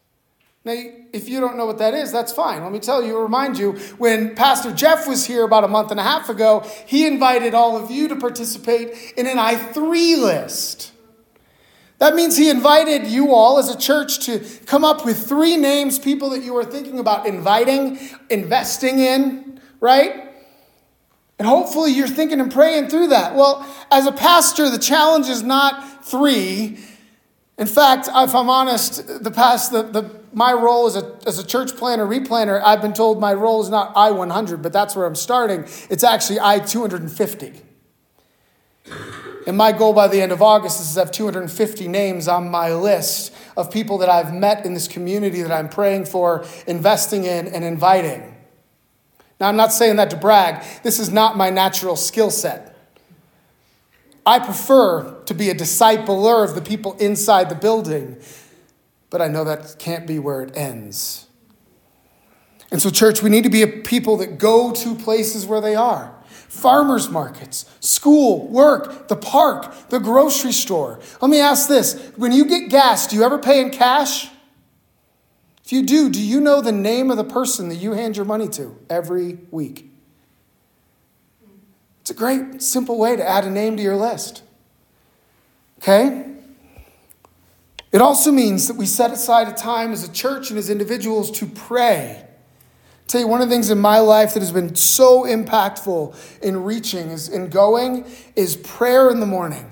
Now, 0.65 0.81
if 1.11 1.27
you 1.27 1.41
don't 1.41 1.57
know 1.57 1.65
what 1.65 1.79
that 1.79 1.93
is, 1.93 2.11
that's 2.11 2.31
fine. 2.31 2.63
Let 2.63 2.71
me 2.71 2.79
tell 2.79 3.03
you, 3.03 3.19
remind 3.19 3.57
you, 3.57 3.73
when 3.97 4.33
Pastor 4.33 4.71
Jeff 4.73 5.07
was 5.07 5.25
here 5.25 5.43
about 5.43 5.65
a 5.65 5.67
month 5.67 5.91
and 5.91 5.99
a 5.99 6.03
half 6.03 6.29
ago, 6.29 6.65
he 6.85 7.05
invited 7.05 7.53
all 7.53 7.75
of 7.75 7.91
you 7.91 8.07
to 8.07 8.15
participate 8.15 9.13
in 9.17 9.27
an 9.27 9.37
I 9.37 9.55
3 9.55 10.15
list. 10.15 10.93
That 11.97 12.15
means 12.15 12.37
he 12.37 12.49
invited 12.49 13.07
you 13.07 13.33
all 13.33 13.59
as 13.59 13.69
a 13.69 13.77
church 13.77 14.25
to 14.25 14.39
come 14.65 14.85
up 14.85 15.05
with 15.05 15.27
three 15.27 15.57
names, 15.57 15.99
people 15.99 16.29
that 16.31 16.43
you 16.43 16.55
are 16.57 16.65
thinking 16.65 16.97
about 16.97 17.25
inviting, 17.25 17.99
investing 18.29 18.99
in, 18.99 19.61
right? 19.79 20.31
And 21.39 21.47
hopefully 21.47 21.91
you're 21.91 22.07
thinking 22.07 22.39
and 22.39 22.51
praying 22.51 22.87
through 22.87 23.07
that. 23.07 23.35
Well, 23.35 23.67
as 23.91 24.05
a 24.05 24.11
pastor, 24.11 24.69
the 24.69 24.79
challenge 24.79 25.27
is 25.27 25.43
not 25.43 26.05
three. 26.05 26.79
In 27.57 27.67
fact, 27.67 28.07
if 28.07 28.35
I'm 28.35 28.49
honest, 28.49 29.23
the 29.23 29.31
past, 29.31 29.71
the, 29.71 29.83
the 29.83 30.22
my 30.33 30.51
role 30.53 30.87
as 30.87 30.95
a, 30.95 31.17
as 31.25 31.39
a 31.39 31.45
church 31.45 31.75
planter, 31.75 32.05
replanter, 32.05 32.61
I've 32.63 32.81
been 32.81 32.93
told 32.93 33.19
my 33.19 33.33
role 33.33 33.61
is 33.61 33.69
not 33.69 33.93
I 33.95 34.11
100, 34.11 34.61
but 34.61 34.73
that's 34.73 34.95
where 34.95 35.05
I'm 35.05 35.15
starting. 35.15 35.65
It's 35.89 36.03
actually 36.03 36.39
I 36.39 36.59
250. 36.59 37.53
And 39.45 39.57
my 39.57 39.71
goal 39.71 39.93
by 39.93 40.07
the 40.07 40.21
end 40.21 40.31
of 40.31 40.41
August 40.41 40.79
is 40.79 40.93
to 40.93 40.99
have 40.99 41.11
250 41.11 41.87
names 41.87 42.27
on 42.27 42.49
my 42.49 42.73
list 42.73 43.33
of 43.57 43.71
people 43.71 43.97
that 43.99 44.09
I've 44.09 44.33
met 44.33 44.65
in 44.65 44.73
this 44.73 44.87
community 44.87 45.41
that 45.41 45.51
I'm 45.51 45.69
praying 45.69 46.05
for, 46.05 46.45
investing 46.65 47.25
in, 47.25 47.47
and 47.47 47.63
inviting. 47.63 48.35
Now, 49.39 49.49
I'm 49.49 49.57
not 49.57 49.73
saying 49.73 49.97
that 49.97 50.09
to 50.11 50.17
brag. 50.17 50.63
This 50.83 50.99
is 50.99 51.11
not 51.11 51.35
my 51.35 51.49
natural 51.49 51.95
skill 51.95 52.31
set. 52.31 52.69
I 54.25 54.39
prefer 54.39 55.21
to 55.25 55.33
be 55.33 55.49
a 55.49 55.55
discipler 55.55 56.47
of 56.47 56.55
the 56.55 56.61
people 56.61 56.93
inside 56.93 57.49
the 57.49 57.55
building 57.55 58.17
but 59.13 59.21
I 59.21 59.27
know 59.27 59.43
that 59.43 59.75
can't 59.77 60.07
be 60.07 60.17
where 60.17 60.41
it 60.41 60.57
ends. 60.57 61.27
And 62.71 62.81
so, 62.81 62.89
church, 62.89 63.21
we 63.21 63.29
need 63.29 63.43
to 63.43 63.49
be 63.51 63.61
a 63.61 63.67
people 63.67 64.17
that 64.17 64.39
go 64.39 64.71
to 64.71 64.95
places 64.95 65.45
where 65.45 65.61
they 65.61 65.75
are 65.75 66.15
farmers 66.25 67.09
markets, 67.09 67.65
school, 67.79 68.47
work, 68.47 69.07
the 69.09 69.15
park, 69.15 69.89
the 69.89 69.99
grocery 69.99 70.51
store. 70.51 70.99
Let 71.21 71.29
me 71.29 71.39
ask 71.39 71.69
this 71.69 72.11
when 72.15 72.31
you 72.31 72.45
get 72.45 72.69
gas, 72.69 73.05
do 73.05 73.15
you 73.15 73.23
ever 73.23 73.37
pay 73.37 73.61
in 73.61 73.69
cash? 73.69 74.29
If 75.63 75.71
you 75.71 75.83
do, 75.83 76.09
do 76.09 76.19
you 76.21 76.41
know 76.41 76.61
the 76.61 76.71
name 76.71 77.11
of 77.11 77.17
the 77.17 77.23
person 77.23 77.69
that 77.69 77.75
you 77.75 77.91
hand 77.91 78.17
your 78.17 78.25
money 78.25 78.47
to 78.49 78.79
every 78.89 79.37
week? 79.51 79.91
It's 82.01 82.09
a 82.09 82.15
great, 82.15 82.63
simple 82.63 82.97
way 82.97 83.15
to 83.15 83.27
add 83.27 83.45
a 83.45 83.51
name 83.51 83.77
to 83.77 83.83
your 83.83 83.95
list. 83.95 84.41
Okay? 85.77 86.32
It 87.93 88.01
also 88.01 88.31
means 88.31 88.67
that 88.67 88.75
we 88.75 88.87
set 88.87 89.11
aside 89.11 89.47
a 89.47 89.53
time 89.53 89.91
as 89.91 90.03
a 90.03 90.11
church 90.11 90.49
and 90.49 90.57
as 90.57 90.69
individuals 90.69 91.29
to 91.31 91.45
pray. 91.45 92.17
I'll 92.19 93.07
tell 93.07 93.21
you 93.21 93.27
one 93.27 93.41
of 93.41 93.49
the 93.49 93.53
things 93.53 93.69
in 93.69 93.77
my 93.77 93.99
life 93.99 94.33
that 94.33 94.39
has 94.39 94.51
been 94.51 94.75
so 94.75 95.23
impactful 95.23 96.15
in 96.41 96.63
reaching 96.63 97.09
is 97.09 97.29
in 97.29 97.49
going 97.49 98.11
is 98.35 98.55
prayer 98.55 99.11
in 99.11 99.19
the 99.19 99.27
morning. 99.27 99.71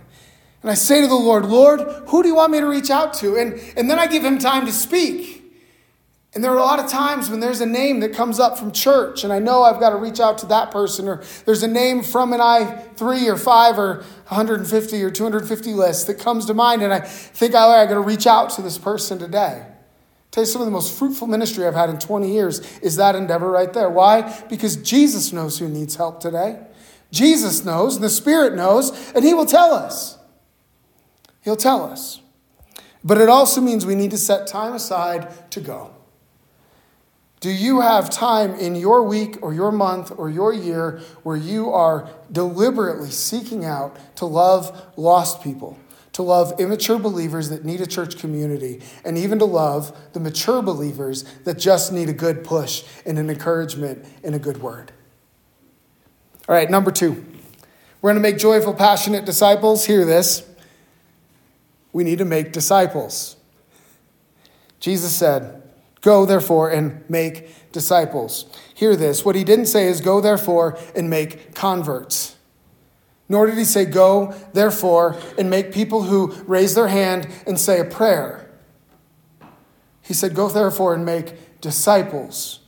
And 0.62 0.70
I 0.70 0.76
say 0.76 1.02
to 1.02 1.08
the 1.08 1.16
Lord, 1.16 1.46
Lord, 1.46 1.82
who 2.10 2.22
do 2.22 2.30
you 2.30 2.36
want 2.36 2.52
me 2.52 2.60
to 2.60 2.68
reach 2.68 2.92
out 2.92 3.16
to? 3.16 3.38
And, 3.38 3.60
and 3.76 3.90
then 3.90 3.98
I 3.98 4.06
give 4.06 4.24
him 4.24 4.38
time 4.38 4.68
to 4.68 4.72
speak. 4.72 5.41
And 6.34 6.42
there 6.42 6.52
are 6.52 6.58
a 6.58 6.64
lot 6.64 6.80
of 6.80 6.90
times 6.90 7.30
when 7.30 7.42
there's 7.42 7.60
a 7.60 7.66
name 7.66 8.00
that 8.00 8.14
comes 8.14 8.40
up 8.40 8.58
from 8.58 8.72
church, 8.72 9.26
and 9.26 9.34
I 9.34 9.40
know 9.40 9.64
I've 9.64 9.82
got 9.82 9.90
to 9.90 9.98
reach 9.98 10.22
out 10.22 10.38
to 10.40 10.46
that 10.46 10.72
person, 10.72 11.10
or 11.10 11.22
there's 11.46 11.62
a 11.62 11.68
name 11.68 12.04
from 12.04 12.32
an 12.32 12.40
I 12.40 12.66
3 12.96 13.28
or 13.28 13.36
5 13.36 13.78
or 13.78 13.96
150 14.28 15.04
or 15.04 15.12
250 15.12 15.74
list 15.74 16.08
that 16.08 16.20
comes 16.20 16.46
to 16.46 16.54
mind, 16.54 16.84
and 16.84 16.94
I 16.94 17.02
think, 17.02 17.54
oh, 17.54 17.70
I 17.70 17.86
got 17.86 17.96
to 17.96 18.02
reach 18.02 18.28
out 18.28 18.50
to 18.52 18.62
this 18.62 18.78
person 18.78 19.20
today. 19.20 19.66
I'll 19.66 20.32
tell 20.32 20.44
you 20.44 20.48
some 20.48 20.62
of 20.62 20.68
the 20.68 20.72
most 20.72 20.98
fruitful 20.98 21.28
ministry 21.28 21.68
I've 21.68 21.74
had 21.74 21.90
in 21.90 22.00
20 22.00 22.32
years 22.32 22.60
is 22.80 22.96
that 22.96 23.14
endeavor 23.14 23.52
right 23.52 23.74
there. 23.74 23.90
Why? 23.90 24.42
Because 24.50 24.78
Jesus 24.78 25.34
knows 25.34 25.60
who 25.60 25.68
needs 25.68 25.98
help 25.98 26.22
today. 26.22 26.62
Jesus 27.12 27.66
knows, 27.66 27.96
and 27.96 28.06
the 28.06 28.10
Spirit 28.10 28.56
knows, 28.56 29.12
and 29.12 29.26
He 29.26 29.34
will 29.34 29.46
tell 29.46 29.74
us. 29.74 30.18
He'll 31.42 31.58
tell 31.58 31.84
us. 31.84 32.22
But 33.04 33.18
it 33.18 33.28
also 33.28 33.60
means 33.60 33.86
we 33.86 33.96
need 33.96 34.12
to 34.12 34.18
set 34.18 34.48
time 34.48 34.72
aside 34.72 35.52
to 35.52 35.60
go. 35.60 35.94
Do 37.42 37.50
you 37.50 37.82
have 37.82 38.12
time 38.12 38.54
in 38.54 38.76
your 38.76 39.02
week 39.04 39.40
or 39.42 39.52
your 39.52 39.72
month 39.72 40.12
or 40.16 40.30
your 40.30 40.54
year 40.54 41.02
where 41.24 41.36
you 41.36 41.72
are 41.72 42.08
deliberately 42.32 43.10
seeking 43.10 43.66
out 43.66 43.98
to 44.18 44.26
love 44.28 44.94
lost 44.96 45.42
people, 45.42 45.80
to 46.14 46.22
love 46.22 46.60
immature 46.60 47.00
believers 47.00 47.50
that 47.50 47.66
need 47.66 47.82
a 47.82 47.88
church 47.88 48.20
community, 48.20 48.80
and 49.04 49.18
even 49.18 49.40
to 49.40 49.46
love 49.46 49.92
the 50.14 50.20
mature 50.20 50.62
believers 50.62 51.24
that 51.44 51.58
just 51.58 51.92
need 51.92 52.10
a 52.10 52.14
good 52.14 52.44
push 52.44 52.84
and 53.08 53.18
an 53.18 53.28
encouragement 53.28 54.06
and 54.24 54.36
a 54.36 54.40
good 54.40 54.62
word? 54.62 54.92
All 56.48 56.54
right, 56.54 56.70
number 56.70 56.92
two. 56.92 57.26
We're 58.04 58.12
going 58.12 58.22
to 58.22 58.30
make 58.30 58.38
joyful, 58.38 58.76
passionate 58.76 59.26
disciples. 59.26 59.86
Hear 59.86 60.06
this. 60.06 60.48
We 61.92 62.04
need 62.04 62.20
to 62.20 62.26
make 62.26 62.52
disciples. 62.52 63.36
Jesus 64.80 65.16
said, 65.16 65.61
Go, 66.02 66.26
therefore, 66.26 66.70
and 66.72 67.08
make 67.10 67.72
disciples. 67.72 68.46
Hear 68.74 68.96
this. 68.96 69.24
What 69.24 69.36
he 69.36 69.44
didn't 69.44 69.68
say 69.68 69.88
is, 69.88 70.02
Go, 70.02 70.20
therefore, 70.20 70.78
and 70.96 71.10
make 71.10 71.54
converts. 71.54 72.36
Nor 73.30 73.46
did 73.46 73.58
he 73.58 73.64
say, 73.64 73.86
Go, 73.86 74.36
therefore, 74.54 75.18
and 75.38 75.50
make 75.50 75.72
people 75.72 76.04
who 76.04 76.34
raise 76.48 76.76
their 76.76 76.88
hand 76.88 77.28
and 77.46 77.60
say 77.60 77.80
a 77.80 77.86
prayer. 77.86 78.52
He 80.02 80.14
said, 80.14 80.36
Go, 80.36 80.50
therefore, 80.50 80.96
and 80.96 81.06
make 81.06 81.62
disciples. 81.62 82.60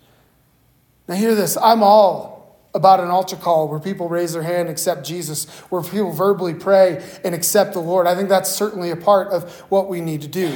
Now, 1.08 1.16
hear 1.16 1.36
this. 1.36 1.58
I'm 1.58 1.84
all 1.84 2.34
about 2.76 3.00
an 3.00 3.10
altar 3.10 3.36
call 3.36 3.68
where 3.68 3.80
people 3.80 4.10
raise 4.10 4.34
their 4.34 4.44
hand, 4.44 4.70
accept 4.70 5.06
Jesus, 5.06 5.50
where 5.70 5.82
people 5.82 6.12
verbally 6.12 6.54
pray 6.54 7.04
and 7.24 7.36
accept 7.36 7.74
the 7.74 7.80
Lord. 7.80 8.08
I 8.08 8.16
think 8.16 8.30
that's 8.30 8.50
certainly 8.50 8.90
a 8.90 8.96
part 8.96 9.28
of 9.30 9.52
what 9.70 9.90
we 9.90 10.02
need 10.02 10.22
to 10.22 10.28
do. 10.28 10.56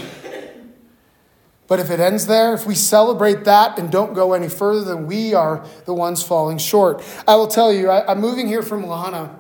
But 1.67 1.79
if 1.79 1.89
it 1.89 2.00
ends 2.00 2.27
there, 2.27 2.53
if 2.53 2.65
we 2.65 2.75
celebrate 2.75 3.43
that 3.43 3.77
and 3.77 3.91
don't 3.91 4.13
go 4.13 4.33
any 4.33 4.47
further, 4.47 4.95
then 4.95 5.05
we 5.05 5.33
are 5.33 5.65
the 5.86 5.93
ones 5.93 6.24
falling 6.24 6.57
short. 6.57 7.03
I 7.27 7.36
will 7.36 7.47
tell 7.47 7.74
you, 7.74 7.89
I, 7.89 8.09
am 8.12 8.21
moving 8.21 8.47
here 8.47 8.62
from 8.62 8.86
La 8.86 9.03
Junta, 9.03 9.36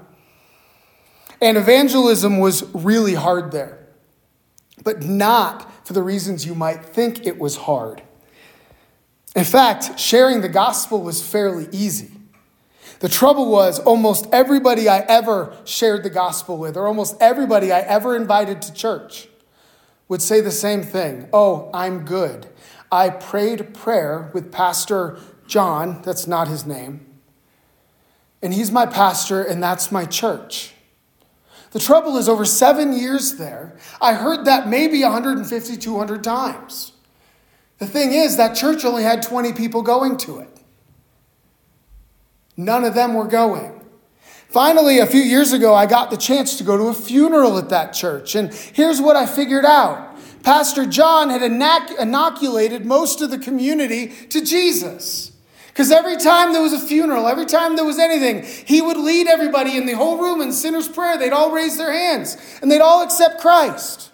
and 1.41 1.57
evangelism 1.57 2.39
was 2.39 2.63
really 2.73 3.13
hard 3.13 3.51
there, 3.51 3.87
but 4.83 5.03
not 5.03 5.71
for 5.85 5.93
the 5.93 6.03
reasons 6.03 6.45
you 6.45 6.53
might 6.53 6.83
think 6.83 7.25
it 7.25 7.39
was 7.39 7.55
hard. 7.55 8.01
In 9.35 9.45
fact, 9.45 9.97
sharing 9.99 10.41
the 10.41 10.49
gospel 10.49 11.01
was 11.01 11.25
fairly 11.25 11.67
easy. 11.71 12.11
The 12.99 13.07
trouble 13.07 13.51
was, 13.51 13.79
almost 13.79 14.25
everybody 14.33 14.89
I 14.89 14.99
ever 14.99 15.55
shared 15.63 16.03
the 16.03 16.09
gospel 16.09 16.57
with, 16.57 16.75
or 16.75 16.87
almost 16.87 17.15
everybody 17.21 17.71
I 17.71 17.81
ever 17.81 18.15
invited 18.15 18.61
to 18.63 18.73
church, 18.73 19.29
would 20.07 20.21
say 20.21 20.41
the 20.41 20.51
same 20.51 20.83
thing 20.83 21.27
Oh, 21.33 21.69
I'm 21.73 22.05
good. 22.05 22.47
I 22.91 23.09
prayed 23.09 23.73
prayer 23.73 24.31
with 24.33 24.51
Pastor 24.51 25.19
John, 25.47 26.01
that's 26.03 26.27
not 26.27 26.47
his 26.47 26.65
name, 26.65 27.05
and 28.41 28.53
he's 28.53 28.71
my 28.71 28.85
pastor, 28.85 29.41
and 29.41 29.63
that's 29.63 29.91
my 29.91 30.05
church. 30.05 30.73
The 31.71 31.79
trouble 31.79 32.17
is, 32.17 32.29
over 32.29 32.45
seven 32.45 32.93
years 32.93 33.35
there, 33.35 33.77
I 34.01 34.13
heard 34.13 34.45
that 34.45 34.67
maybe 34.67 35.03
150, 35.03 35.77
200 35.77 36.23
times. 36.23 36.93
The 37.77 37.85
thing 37.85 38.13
is, 38.13 38.37
that 38.37 38.55
church 38.55 38.85
only 38.85 39.03
had 39.03 39.21
20 39.21 39.53
people 39.53 39.81
going 39.81 40.17
to 40.17 40.39
it. 40.39 40.59
None 42.55 42.83
of 42.83 42.95
them 42.95 43.13
were 43.13 43.27
going. 43.27 43.76
Finally, 44.49 44.99
a 44.99 45.05
few 45.05 45.21
years 45.21 45.51
ago, 45.51 45.75
I 45.75 45.85
got 45.85 46.09
the 46.09 46.17
chance 46.17 46.57
to 46.57 46.63
go 46.63 46.77
to 46.77 46.85
a 46.85 46.93
funeral 46.93 47.57
at 47.57 47.69
that 47.69 47.93
church. 47.93 48.35
And 48.35 48.53
here's 48.53 49.01
what 49.01 49.15
I 49.15 49.25
figured 49.25 49.65
out 49.65 50.15
Pastor 50.43 50.85
John 50.85 51.29
had 51.29 51.41
inoculated 51.41 52.85
most 52.85 53.21
of 53.21 53.29
the 53.29 53.37
community 53.37 54.07
to 54.29 54.41
Jesus. 54.41 55.33
Because 55.67 55.91
every 55.91 56.17
time 56.17 56.53
there 56.53 56.61
was 56.61 56.73
a 56.73 56.79
funeral, 56.79 57.27
every 57.27 57.45
time 57.45 57.75
there 57.75 57.85
was 57.85 57.99
anything, 57.99 58.43
he 58.65 58.81
would 58.81 58.97
lead 58.97 59.27
everybody 59.27 59.77
in 59.77 59.85
the 59.85 59.93
whole 59.93 60.17
room 60.17 60.41
in 60.41 60.51
sinner's 60.51 60.87
prayer. 60.87 61.17
They'd 61.19 61.33
all 61.33 61.51
raise 61.51 61.77
their 61.77 61.91
hands 61.91 62.35
and 62.61 62.71
they'd 62.71 62.81
all 62.81 63.03
accept 63.03 63.41
Christ. 63.41 64.11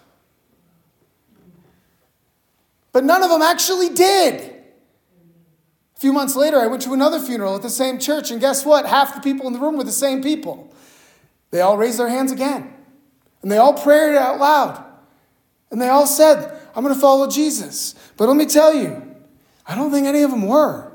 But 2.91 3.05
none 3.05 3.23
of 3.23 3.29
them 3.29 3.41
actually 3.41 3.89
did. 3.89 4.52
Few 6.03 6.11
months 6.11 6.35
later, 6.35 6.59
I 6.59 6.67
went 6.67 6.81
to 6.81 6.91
another 6.91 7.17
funeral 7.17 7.55
at 7.55 7.61
the 7.61 7.69
same 7.69 7.97
church, 7.97 8.29
and 8.29 8.41
guess 8.41 8.65
what? 8.65 8.85
Half 8.85 9.15
the 9.15 9.21
people 9.21 9.47
in 9.47 9.53
the 9.53 9.59
room 9.59 9.77
were 9.77 9.85
the 9.85 9.91
same 9.93 10.21
people. 10.21 10.75
They 11.51 11.61
all 11.61 11.77
raised 11.77 11.97
their 11.97 12.09
hands 12.09 12.29
again, 12.29 12.73
and 13.41 13.49
they 13.49 13.55
all 13.55 13.73
prayed 13.73 14.17
out 14.17 14.37
loud. 14.37 14.83
And 15.71 15.81
they 15.81 15.87
all 15.87 16.05
said, 16.05 16.59
I'm 16.75 16.83
going 16.83 16.93
to 16.93 16.99
follow 16.99 17.29
Jesus. 17.29 17.95
But 18.17 18.27
let 18.27 18.35
me 18.35 18.45
tell 18.45 18.73
you, 18.73 19.01
I 19.65 19.75
don't 19.75 19.91
think 19.91 20.05
any 20.05 20.23
of 20.23 20.31
them 20.31 20.45
were. 20.45 20.91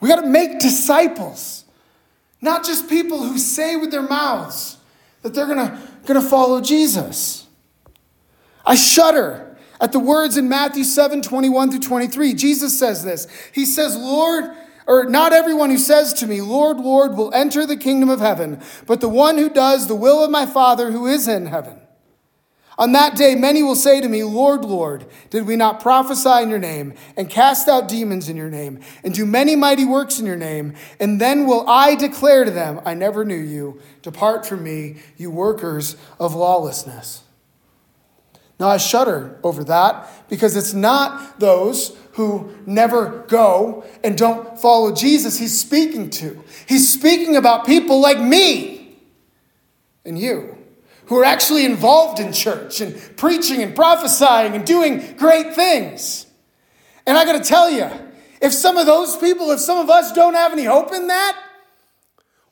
We 0.00 0.08
got 0.08 0.20
to 0.20 0.26
make 0.26 0.58
disciples, 0.58 1.66
not 2.40 2.64
just 2.64 2.88
people 2.88 3.22
who 3.22 3.38
say 3.38 3.76
with 3.76 3.92
their 3.92 4.02
mouths 4.02 4.76
that 5.22 5.34
they're 5.34 5.46
going 5.46 5.78
to 6.04 6.20
follow 6.20 6.60
Jesus. 6.60 7.46
I 8.66 8.74
shudder 8.74 9.49
at 9.80 9.92
the 9.92 9.98
words 9.98 10.36
in 10.36 10.48
Matthew 10.48 10.84
7 10.84 11.22
21 11.22 11.70
through 11.70 11.80
23. 11.80 12.34
Jesus 12.34 12.78
says 12.78 13.04
this. 13.04 13.26
He 13.52 13.64
says, 13.64 13.96
Lord, 13.96 14.44
or 14.86 15.04
not 15.04 15.32
everyone 15.32 15.70
who 15.70 15.78
says 15.78 16.12
to 16.14 16.26
me, 16.26 16.40
Lord, 16.40 16.78
Lord, 16.78 17.16
will 17.16 17.32
enter 17.32 17.64
the 17.66 17.76
kingdom 17.76 18.08
of 18.08 18.20
heaven, 18.20 18.60
but 18.86 19.00
the 19.00 19.08
one 19.08 19.38
who 19.38 19.48
does 19.48 19.86
the 19.86 19.94
will 19.94 20.24
of 20.24 20.30
my 20.30 20.46
Father 20.46 20.90
who 20.90 21.06
is 21.06 21.28
in 21.28 21.46
heaven. 21.46 21.80
On 22.80 22.92
that 22.92 23.14
day, 23.14 23.34
many 23.34 23.62
will 23.62 23.76
say 23.76 24.00
to 24.00 24.08
me, 24.08 24.24
Lord, 24.24 24.64
Lord, 24.64 25.04
did 25.28 25.46
we 25.46 25.54
not 25.54 25.80
prophesy 25.80 26.42
in 26.42 26.48
your 26.48 26.58
name, 26.58 26.94
and 27.14 27.28
cast 27.28 27.68
out 27.68 27.88
demons 27.88 28.30
in 28.30 28.38
your 28.38 28.48
name, 28.48 28.80
and 29.04 29.12
do 29.12 29.26
many 29.26 29.54
mighty 29.54 29.84
works 29.84 30.18
in 30.18 30.24
your 30.24 30.36
name? 30.36 30.74
And 30.98 31.20
then 31.20 31.46
will 31.46 31.68
I 31.68 31.94
declare 31.94 32.44
to 32.44 32.50
them, 32.50 32.80
I 32.86 32.94
never 32.94 33.22
knew 33.22 33.36
you. 33.36 33.82
Depart 34.00 34.46
from 34.46 34.64
me, 34.64 34.96
you 35.18 35.30
workers 35.30 35.94
of 36.18 36.34
lawlessness. 36.34 37.22
Now, 38.60 38.68
I 38.68 38.76
shudder 38.76 39.38
over 39.42 39.64
that 39.64 40.28
because 40.28 40.54
it's 40.54 40.74
not 40.74 41.40
those 41.40 41.96
who 42.12 42.54
never 42.66 43.24
go 43.26 43.84
and 44.04 44.18
don't 44.18 44.60
follow 44.60 44.94
Jesus 44.94 45.38
he's 45.38 45.58
speaking 45.58 46.10
to. 46.10 46.44
He's 46.66 46.92
speaking 46.92 47.36
about 47.36 47.64
people 47.64 48.02
like 48.02 48.20
me 48.20 48.98
and 50.04 50.18
you 50.18 50.58
who 51.06 51.16
are 51.16 51.24
actually 51.24 51.64
involved 51.64 52.20
in 52.20 52.34
church 52.34 52.82
and 52.82 52.94
preaching 53.16 53.62
and 53.62 53.74
prophesying 53.74 54.54
and 54.54 54.66
doing 54.66 55.16
great 55.16 55.54
things. 55.54 56.26
And 57.06 57.16
I 57.16 57.24
got 57.24 57.42
to 57.42 57.48
tell 57.48 57.70
you, 57.70 57.88
if 58.42 58.52
some 58.52 58.76
of 58.76 58.84
those 58.84 59.16
people, 59.16 59.50
if 59.52 59.60
some 59.60 59.78
of 59.78 59.88
us 59.88 60.12
don't 60.12 60.34
have 60.34 60.52
any 60.52 60.64
hope 60.64 60.92
in 60.92 61.06
that, 61.06 61.42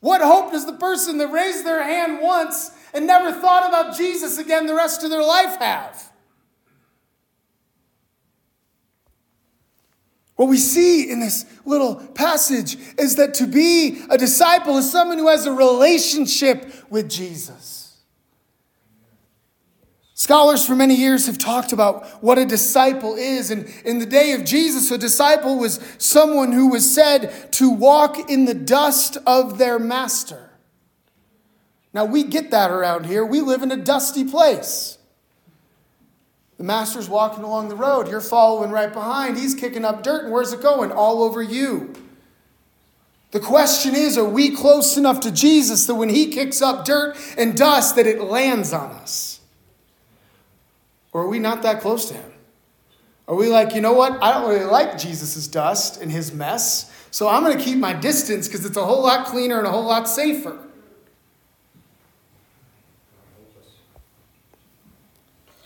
what 0.01 0.23
hope 0.23 0.53
does 0.53 0.65
the 0.65 0.73
person 0.73 1.19
that 1.19 1.29
raised 1.29 1.67
their 1.67 1.83
hand 1.83 2.21
once 2.23 2.71
and 2.95 3.07
never 3.07 3.33
thought 3.33 3.69
about 3.69 3.97
Jesus 3.97 4.39
again 4.39 4.67
the 4.67 4.75
rest 4.75 5.05
of 5.05 5.11
their 5.11 5.23
life 5.23 5.59
have? 5.59 6.13
What 10.37 10.49
we 10.49 10.57
see 10.57 11.11
in 11.11 11.19
this 11.19 11.45
little 11.65 11.97
passage 11.97 12.77
is 12.97 13.17
that 13.17 13.35
to 13.35 13.47
be 13.49 14.03
a 14.09 14.17
disciple 14.17 14.79
is 14.79 14.89
someone 14.89 15.19
who 15.19 15.27
has 15.27 15.47
a 15.47 15.53
relationship 15.53 16.73
with 16.89 17.11
Jesus. 17.11 17.79
Scholars 20.15 20.67
for 20.67 20.75
many 20.77 20.95
years 20.95 21.27
have 21.27 21.39
talked 21.39 21.73
about 21.73 22.07
what 22.23 22.39
a 22.39 22.45
disciple 22.45 23.15
is. 23.15 23.53
And 23.53 23.69
in 23.85 24.01
the 24.01 24.07
day 24.07 24.33
of 24.33 24.45
Jesus, 24.45 24.91
a 24.91 24.99
disciple 24.99 25.59
was 25.59 25.81
someone 25.99 26.51
who 26.51 26.69
was 26.69 26.93
said 26.93 27.53
to 27.53 27.71
walk 27.71 28.31
in 28.31 28.45
the 28.45 28.55
dust 28.55 29.17
of 29.27 29.59
their 29.59 29.79
master. 29.79 30.48
Now, 31.93 32.05
we 32.05 32.23
get 32.23 32.51
that 32.51 32.71
around 32.71 33.07
here. 33.07 33.25
We 33.25 33.41
live 33.41 33.63
in 33.63 33.71
a 33.71 33.77
dusty 33.77 34.25
place. 34.25 34.99
The 36.59 36.65
master's 36.65 37.09
walking 37.09 37.45
along 37.45 37.69
the 37.69 37.77
road. 37.77 38.09
You're 38.09 38.21
following 38.21 38.71
right 38.71 38.93
behind. 38.93 39.39
He's 39.39 39.55
kicking 39.55 39.85
up 39.85 40.03
dirt. 40.03 40.25
And 40.25 40.33
where's 40.33 40.53
it 40.53 40.61
going? 40.61 40.91
All 40.91 41.23
over 41.23 41.41
you. 41.41 41.95
The 43.31 43.41
question 43.41 43.95
is 43.95 44.17
are 44.17 44.25
we 44.25 44.51
close 44.51 44.97
enough 44.97 45.21
to 45.21 45.31
Jesus 45.31 45.87
that 45.87 45.95
when 45.95 46.09
he 46.09 46.29
kicks 46.33 46.63
up 46.63 46.85
dirt 46.85 47.17
and 47.37 47.57
dust, 47.57 47.97
that 47.97 48.07
it 48.07 48.21
lands 48.21 48.73
on 48.73 48.91
us? 48.91 49.41
Or 51.13 51.23
are 51.23 51.29
we 51.29 51.39
not 51.39 51.63
that 51.63 51.81
close 51.81 52.09
to 52.09 52.15
him? 52.15 52.33
Are 53.27 53.35
we 53.35 53.49
like, 53.49 53.75
you 53.75 53.83
know 53.83 53.93
what? 53.93 54.23
I 54.23 54.33
don't 54.33 54.49
really 54.49 54.65
like 54.65 54.97
Jesus' 54.99 55.47
dust 55.47 56.01
and 56.01 56.11
his 56.11 56.33
mess, 56.33 56.91
so 57.11 57.29
I'm 57.29 57.45
going 57.45 57.57
to 57.57 57.63
keep 57.63 57.79
my 57.79 57.93
distance 57.93 58.49
because 58.49 58.65
it's 58.65 58.77
a 58.77 58.85
whole 58.85 59.03
lot 59.03 59.27
cleaner 59.27 59.59
and 59.59 59.67
a 59.67 59.71
whole 59.71 59.85
lot 59.85 60.09
safer. 60.09 60.59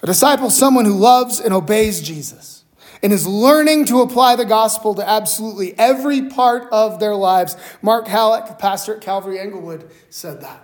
A 0.03 0.07
disciple 0.07 0.49
is 0.49 0.57
someone 0.57 0.85
who 0.85 0.95
loves 0.95 1.41
and 1.41 1.55
obeys 1.55 2.01
Jesus 2.01 2.65
and 3.03 3.13
is 3.13 3.27
learning 3.27 3.85
to 3.87 4.01
apply 4.01 4.37
the 4.37 4.45
gospel 4.45 4.95
to 4.95 5.09
absolutely 5.09 5.79
every 5.79 6.29
part 6.29 6.69
of 6.73 7.01
their 7.01 7.15
lives. 7.15 7.57
Mark 7.83 8.09
Halleck, 8.09 8.59
pastor 8.59 8.97
at 8.97 9.01
Calvary 9.01 9.39
Englewood, 9.39 9.91
said 10.11 10.41
that 10.41 10.61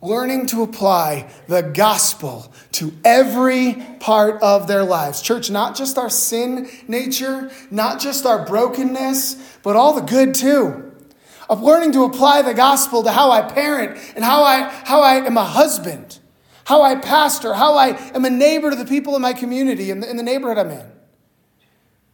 learning 0.00 0.46
to 0.46 0.62
apply 0.62 1.28
the 1.48 1.62
gospel 1.62 2.52
to 2.72 2.92
every 3.04 3.74
part 4.00 4.40
of 4.42 4.68
their 4.68 4.84
lives. 4.84 5.20
Church, 5.20 5.50
not 5.50 5.76
just 5.76 5.98
our 5.98 6.10
sin 6.10 6.68
nature, 6.86 7.50
not 7.70 8.00
just 8.00 8.24
our 8.24 8.44
brokenness, 8.44 9.58
but 9.62 9.76
all 9.76 9.92
the 9.92 10.00
good 10.00 10.34
too. 10.34 10.84
Of 11.50 11.62
learning 11.62 11.92
to 11.92 12.04
apply 12.04 12.42
the 12.42 12.54
gospel 12.54 13.02
to 13.04 13.10
how 13.10 13.30
I 13.30 13.42
parent 13.42 13.98
and 14.14 14.24
how 14.24 14.42
I, 14.42 14.62
how 14.84 15.00
I 15.00 15.14
am 15.14 15.36
a 15.36 15.44
husband, 15.44 16.18
how 16.68 16.82
I 16.82 16.96
pastor, 16.96 17.54
how 17.54 17.76
I 17.78 17.96
am 18.14 18.26
a 18.26 18.30
neighbor 18.30 18.68
to 18.68 18.76
the 18.76 18.84
people 18.84 19.16
in 19.16 19.22
my 19.22 19.32
community, 19.32 19.90
in 19.90 20.00
the, 20.00 20.10
in 20.10 20.18
the 20.18 20.22
neighborhood 20.22 20.58
I'm 20.58 20.70
in, 20.70 20.84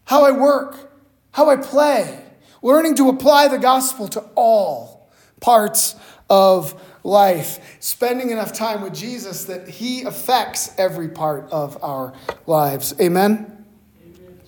how 0.04 0.24
I 0.24 0.30
work, 0.30 0.92
how 1.32 1.50
I 1.50 1.56
play. 1.56 2.22
Learning 2.62 2.94
to 2.94 3.08
apply 3.08 3.48
the 3.48 3.58
gospel 3.58 4.06
to 4.06 4.20
all 4.36 5.10
parts 5.40 5.96
of 6.30 6.80
life, 7.02 7.78
spending 7.80 8.30
enough 8.30 8.52
time 8.52 8.82
with 8.82 8.94
Jesus 8.94 9.46
that 9.46 9.66
He 9.66 10.02
affects 10.02 10.72
every 10.78 11.08
part 11.08 11.50
of 11.50 11.82
our 11.82 12.14
lives. 12.46 12.94
Amen? 13.00 13.66
Amen. 14.06 14.40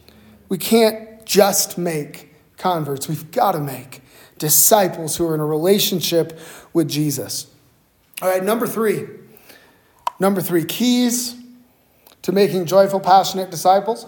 We 0.48 0.56
can't 0.56 1.26
just 1.26 1.78
make 1.78 2.32
converts, 2.58 3.08
we've 3.08 3.32
got 3.32 3.52
to 3.52 3.60
make 3.60 4.02
disciples 4.38 5.16
who 5.16 5.26
are 5.26 5.34
in 5.34 5.40
a 5.40 5.46
relationship 5.46 6.38
with 6.72 6.88
Jesus. 6.88 7.48
All 8.22 8.28
right, 8.28 8.44
number 8.44 8.68
three. 8.68 9.25
Number 10.18 10.40
three, 10.40 10.64
keys 10.64 11.36
to 12.22 12.32
making 12.32 12.66
joyful, 12.66 13.00
passionate 13.00 13.50
disciples 13.50 14.06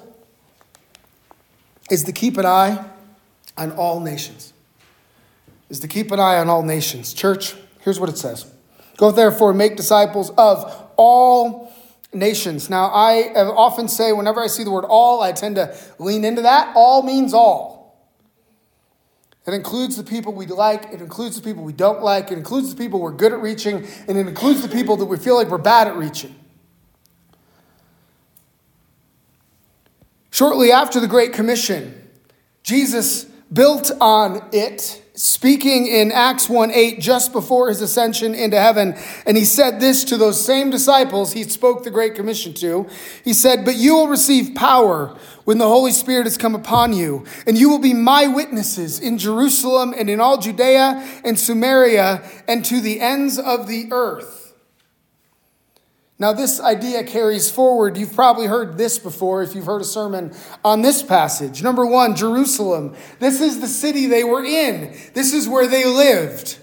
is 1.91 2.05
to 2.05 2.13
keep 2.13 2.37
an 2.37 2.47
eye 2.47 2.85
on 3.57 3.73
all 3.73 4.01
nations. 4.01 4.53
Is 5.69 5.81
to 5.81 5.89
keep 5.89 6.11
an 6.13 6.21
eye 6.21 6.39
on 6.39 6.49
all 6.49 6.63
nations. 6.63 7.13
Church, 7.13 7.55
Here's 7.81 7.99
what 7.99 8.11
it 8.11 8.19
says 8.19 8.45
Go 8.99 9.11
therefore, 9.11 9.55
make 9.55 9.77
disciples 9.77 10.31
of 10.37 10.91
all 10.99 11.73
nations. 12.13 12.69
Now, 12.69 12.87
I 12.87 13.33
often 13.35 13.89
say, 13.89 14.13
whenever 14.13 14.41
I 14.41 14.47
see 14.47 14.63
the 14.63 14.71
word 14.71 14.85
all, 14.85 15.23
I 15.23 15.33
tend 15.33 15.57
to 15.57 15.75
lean 15.99 16.25
into 16.25 16.43
that. 16.43 16.75
All 16.77 17.03
means 17.03 17.33
all. 17.33 17.78
It 19.49 19.55
includes 19.55 19.97
the 19.97 20.05
people 20.05 20.35
we 20.35 20.45
like, 20.45 20.93
it 20.93 21.01
includes 21.01 21.37
the 21.37 21.43
people 21.43 21.65
we 21.65 21.73
don't 21.73 22.03
like, 22.03 22.31
it 22.31 22.37
includes 22.37 22.69
the 22.69 22.77
people 22.77 23.01
we're 23.01 23.13
good 23.13 23.33
at 23.33 23.41
reaching, 23.41 23.87
and 24.07 24.19
it 24.19 24.29
includes 24.29 24.61
the 24.61 24.69
people 24.69 24.99
that 24.99 25.07
we 25.07 25.17
feel 25.17 25.37
like 25.37 25.49
we're 25.49 25.57
bad 25.57 25.89
at 25.89 25.97
reaching. 25.97 26.35
Shortly 30.31 30.71
after 30.71 31.01
the 31.01 31.07
Great 31.07 31.33
Commission, 31.33 32.11
Jesus 32.63 33.25
built 33.51 33.91
on 34.03 34.47
it 34.53 35.03
speaking 35.15 35.87
in 35.87 36.13
Acts 36.13 36.49
1 36.49 36.71
8, 36.71 37.01
just 37.01 37.33
before 37.33 37.69
his 37.69 37.81
ascension 37.81 38.35
into 38.35 38.61
heaven. 38.61 38.95
And 39.27 39.37
he 39.37 39.45
said 39.45 39.81
this 39.81 40.05
to 40.05 40.17
those 40.17 40.45
same 40.45 40.71
disciples 40.71 41.33
he 41.33 41.43
spoke 41.45 41.83
the 41.85 41.91
Great 41.91 42.15
Commission 42.15 42.55
to. 42.55 42.87
He 43.25 43.33
said, 43.33 43.65
But 43.65 43.77
you 43.77 43.95
will 43.95 44.09
receive 44.09 44.55
power 44.55 45.17
when 45.49 45.57
the 45.57 45.67
Holy 45.67 45.93
Spirit 45.93 46.25
has 46.25 46.37
come 46.37 46.55
upon 46.55 46.93
you, 46.93 47.25
and 47.47 47.57
you 47.57 47.71
will 47.71 47.79
be 47.79 47.95
my 47.95 48.27
witnesses 48.27 49.01
in 49.01 49.17
Jerusalem 49.17 49.95
and 49.97 50.11
in 50.11 50.21
all 50.21 50.37
Judea 50.37 51.03
and 51.25 51.39
Samaria 51.39 52.23
and 52.47 52.63
to 52.67 52.83
the 52.83 53.01
ends 53.01 53.39
of 53.39 53.67
the 53.67 53.89
earth. 53.91 54.53
Now, 56.19 56.35
this 56.35 56.61
idea 56.61 57.03
carries 57.03 57.51
forward. 57.51 57.97
You've 57.97 58.15
probably 58.15 58.45
heard 58.45 58.77
this 58.77 58.99
before 58.99 59.43
if 59.43 59.55
you've 59.55 59.65
heard 59.65 59.81
a 59.81 59.87
sermon 59.87 60.35
on 60.63 60.83
this 60.83 61.03
passage. 61.03 61.63
Number 61.63 61.87
one, 61.87 62.15
Jerusalem. 62.15 62.95
This 63.19 63.41
is 63.41 63.59
the 63.59 63.69
city 63.69 64.05
they 64.05 64.25
were 64.25 64.45
in, 64.45 64.95
this 65.15 65.33
is 65.33 65.49
where 65.49 65.67
they 65.67 65.87
lived. 65.87 66.59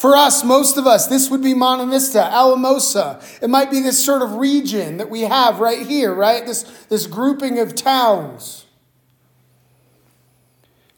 For 0.00 0.16
us, 0.16 0.42
most 0.42 0.78
of 0.78 0.86
us, 0.86 1.08
this 1.08 1.28
would 1.28 1.42
be 1.42 1.52
Monte 1.52 1.90
Vista, 1.90 2.24
Alamosa. 2.24 3.22
It 3.42 3.50
might 3.50 3.70
be 3.70 3.80
this 3.80 4.02
sort 4.02 4.22
of 4.22 4.36
region 4.36 4.96
that 4.96 5.10
we 5.10 5.20
have 5.20 5.60
right 5.60 5.86
here, 5.86 6.14
right? 6.14 6.46
This, 6.46 6.62
this 6.88 7.06
grouping 7.06 7.58
of 7.58 7.74
towns. 7.74 8.64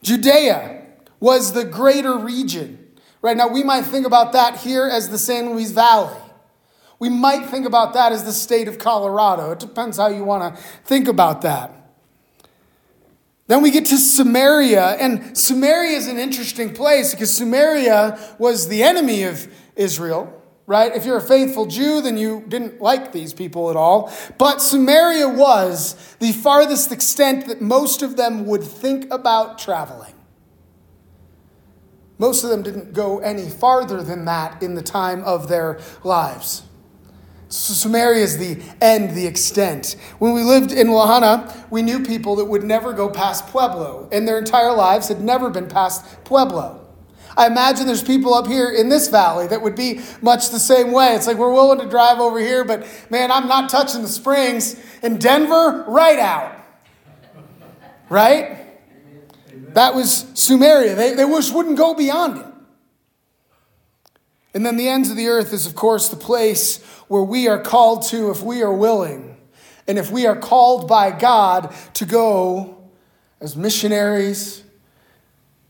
Judea 0.05 0.87
was 1.19 1.53
the 1.53 1.65
greater 1.65 2.17
region. 2.17 2.79
Right 3.23 3.37
now, 3.37 3.49
we 3.49 3.65
might 3.65 3.83
think 3.83 4.07
about 4.07 4.35
that 4.35 4.59
here 4.59 4.87
as 4.87 5.09
the 5.09 5.19
San 5.19 5.51
Luis 5.51 5.73
Valley. 5.73 6.17
We 7.01 7.09
might 7.09 7.47
think 7.47 7.67
about 7.67 7.95
that 7.95 8.13
as 8.13 8.23
the 8.23 8.33
state 8.33 8.69
of 8.69 8.79
Colorado. 8.79 9.51
It 9.51 9.59
depends 9.59 9.97
how 9.97 10.11
you 10.11 10.23
want 10.23 10.55
to 10.55 10.63
think 10.85 11.09
about 11.09 11.43
that. 11.43 11.82
Then 13.49 13.63
we 13.63 13.71
get 13.71 13.87
to 13.87 13.97
Samaria, 13.97 14.97
and 15.01 15.37
Samaria 15.37 15.97
is 15.97 16.07
an 16.07 16.19
interesting 16.19 16.73
place 16.73 17.11
because 17.11 17.35
Samaria 17.35 18.19
was 18.39 18.69
the 18.69 18.83
enemy 18.83 19.25
of 19.25 19.53
Israel, 19.75 20.43
right? 20.67 20.95
If 20.95 21.05
you're 21.05 21.17
a 21.17 21.21
faithful 21.21 21.67
Jew, 21.67 22.01
then 22.01 22.17
you 22.17 22.45
didn't 22.47 22.81
like 22.81 23.13
these 23.13 23.35
people 23.35 23.69
at 23.69 23.77
all. 23.77 24.13
But 24.39 24.63
Samaria 24.63 25.29
was 25.29 26.17
the 26.21 26.33
farthest 26.33 26.93
extent 26.93 27.49
that 27.49 27.61
most 27.61 28.03
of 28.03 28.17
them 28.17 28.47
would 28.47 28.63
think 28.63 29.13
about 29.13 29.59
traveling. 29.59 30.15
Most 32.19 32.45
of 32.45 32.51
them 32.51 32.63
didn't 32.63 32.93
go 32.93 33.19
any 33.19 33.51
farther 33.51 34.03
than 34.03 34.27
that 34.27 34.63
in 34.63 34.77
the 34.77 34.83
time 34.83 35.25
of 35.25 35.49
their 35.49 35.81
lives. 36.05 36.63
Samaria 37.53 38.23
is 38.23 38.39
the 38.39 38.63
end, 38.81 39.15
the 39.15 39.27
extent. 39.27 39.97
When 40.19 40.33
we 40.33 40.43
lived 40.43 40.73
in 40.73 40.91
La 40.91 41.07
Junta, 41.07 41.67
we 41.71 41.83
knew 41.83 42.03
people 42.03 42.37
that 42.37 42.47
would 42.47 42.65
never 42.65 42.93
go 42.93 43.11
past 43.11 43.47
Pueblo, 43.49 44.09
and 44.11 44.27
their 44.27 44.39
entire 44.39 44.73
lives 44.73 45.09
had 45.09 45.21
never 45.21 45.51
been 45.51 45.69
past 45.69 46.25
Pueblo. 46.25 46.79
I 47.37 47.47
imagine 47.47 47.87
there's 47.87 48.03
people 48.03 48.35
up 48.35 48.47
here 48.47 48.71
in 48.71 48.89
this 48.89 49.09
valley 49.09 49.47
that 49.49 49.63
would 49.63 49.77
be 49.77 50.01
much 50.21 50.51
the 50.51 50.59
same 50.59 50.93
way. 50.93 51.15
It's 51.15 51.27
like 51.27 51.37
we're 51.37 51.53
willing 51.53 51.79
to 51.81 51.89
drive 51.89 52.19
over 52.21 52.39
here, 52.39 52.65
but 52.65 52.87
man, 53.11 53.31
I'm 53.31 53.49
not 53.49 53.71
touching 53.71 54.03
the 54.03 54.09
springs. 54.09 54.79
In 55.03 55.19
Denver, 55.19 55.85
right 55.89 56.19
out. 56.19 56.59
Right? 58.09 58.59
That 59.75 59.95
was 59.95 60.27
Samaria. 60.35 60.95
They, 60.95 61.15
they 61.15 61.25
just 61.25 61.55
wouldn't 61.55 61.79
go 61.79 61.95
beyond 61.95 62.39
it. 62.39 62.47
And 64.55 64.67
then 64.67 64.77
the 64.77 64.89
ends 64.89 65.11
of 65.11 65.17
the 65.17 65.29
earth 65.29 65.53
is, 65.55 65.67
of 65.67 65.75
course, 65.75 66.11
the 66.11 66.17
place 66.17 66.85
where 67.13 67.23
we 67.23 67.47
are 67.47 67.61
called 67.61 68.03
to 68.03 68.31
if 68.31 68.43
we 68.43 68.63
are 68.63 68.73
willing. 68.73 69.37
And 69.87 69.99
if 69.99 70.11
we 70.11 70.27
are 70.27 70.35
called 70.35 70.89
by 70.89 71.11
God 71.11 71.75
to 71.93 72.07
go 72.07 72.89
as 73.39 73.55
missionaries, 73.55 74.65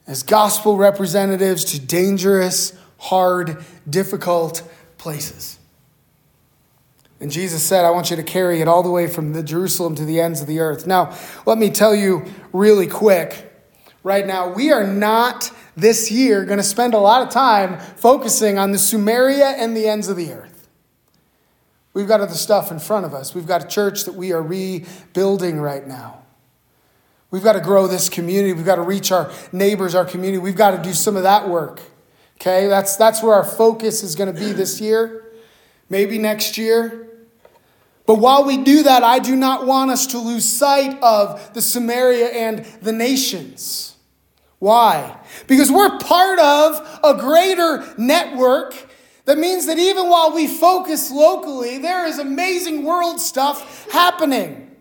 as 0.07 0.23
gospel 0.23 0.77
representatives 0.77 1.65
to 1.65 1.81
dangerous, 1.81 2.79
hard, 2.97 3.65
difficult 3.91 4.63
places. 4.99 5.59
And 7.19 7.29
Jesus 7.29 7.61
said, 7.61 7.85
I 7.85 7.91
want 7.91 8.11
you 8.11 8.17
to 8.17 8.23
carry 8.23 8.61
it 8.61 8.69
all 8.69 8.85
the 8.85 8.91
way 8.93 9.09
from 9.09 9.33
the 9.33 9.43
Jerusalem 9.43 9.97
to 9.97 10.05
the 10.05 10.21
ends 10.21 10.41
of 10.41 10.47
the 10.47 10.61
earth. 10.61 10.87
Now, 10.87 11.13
let 11.45 11.59
me 11.59 11.71
tell 11.71 11.93
you 11.93 12.25
really 12.53 12.87
quick 12.87 13.53
right 14.05 14.29
now, 14.29 14.55
we 14.55 14.71
are 14.71 14.87
not 14.87 15.51
this 15.77 16.09
year 16.09 16.45
going 16.45 16.59
to 16.59 16.63
spend 16.63 16.95
a 16.95 16.99
lot 16.99 17.21
of 17.21 17.31
time 17.31 17.81
focusing 17.81 18.59
on 18.59 18.71
the 18.71 18.79
Samaria 18.79 19.57
and 19.59 19.77
the 19.77 19.89
ends 19.89 20.07
of 20.07 20.17
the 20.17 20.33
earth. 20.33 20.52
We've 21.95 22.09
got 22.09 22.21
other 22.21 22.35
stuff 22.35 22.71
in 22.71 22.79
front 22.79 23.05
of 23.05 23.13
us. 23.13 23.35
We've 23.35 23.47
got 23.47 23.65
a 23.65 23.67
church 23.67 24.05
that 24.05 24.15
we 24.15 24.33
are 24.33 24.43
rebuilding 24.43 25.61
right 25.61 25.87
now. 25.87 26.23
We've 27.31 27.43
got 27.43 27.55
to 27.55 27.61
grow 27.61 27.87
this 27.87 28.09
community. 28.09 28.53
We've 28.53 28.67
got 28.67 28.77
to 28.77 28.83
reach 28.83 29.11
our 29.11 29.33
neighbors, 29.53 29.95
our 29.95 30.05
community. 30.05 30.39
We've 30.39 30.57
got 30.57 30.73
to 30.73 30.83
do 30.83 30.93
some 30.93 31.17
of 31.17 31.23
that 31.23 31.49
work. 31.49 31.81
Okay? 32.41 32.67
That's, 32.67 32.97
that's 32.97 33.23
where 33.23 33.35
our 33.35 33.45
focus 33.45 34.03
is 34.03 34.15
going 34.15 34.33
to 34.33 34.39
be 34.39 34.53
this 34.53 34.81
year, 34.81 35.25
maybe 35.89 36.19
next 36.19 36.59
year. 36.59 37.09
But 38.05 38.17
while 38.17 38.45
we 38.45 38.59
do 38.59 38.83
that, 38.83 39.03
I 39.03 39.19
do 39.19 39.37
not 39.37 39.67
want 39.67 39.91
us 39.91 40.09
to 40.09 40.19
lose 40.19 40.47
sight 40.47 40.99
of 41.03 41.55
the 41.55 41.63
Samaria 41.63 42.29
and 42.29 42.65
the 42.83 42.93
nations. 42.93 43.97
Why? 44.59 45.19
Because 45.47 45.71
we're 45.71 45.99
part 45.99 46.39
of 46.39 47.01
a 47.03 47.15
greater 47.15 47.95
network 47.97 48.89
that 49.25 49.39
means 49.39 49.67
that 49.67 49.79
even 49.79 50.09
while 50.09 50.35
we 50.35 50.47
focus 50.47 51.11
locally, 51.11 51.79
there 51.79 52.07
is 52.07 52.19
amazing 52.19 52.85
world 52.85 53.21
stuff 53.21 53.91
happening. 53.91 54.77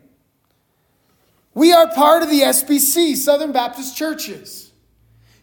We 1.53 1.73
are 1.73 1.91
part 1.93 2.23
of 2.23 2.29
the 2.29 2.41
SBC, 2.41 3.17
Southern 3.17 3.51
Baptist 3.51 3.95
Churches. 3.95 4.71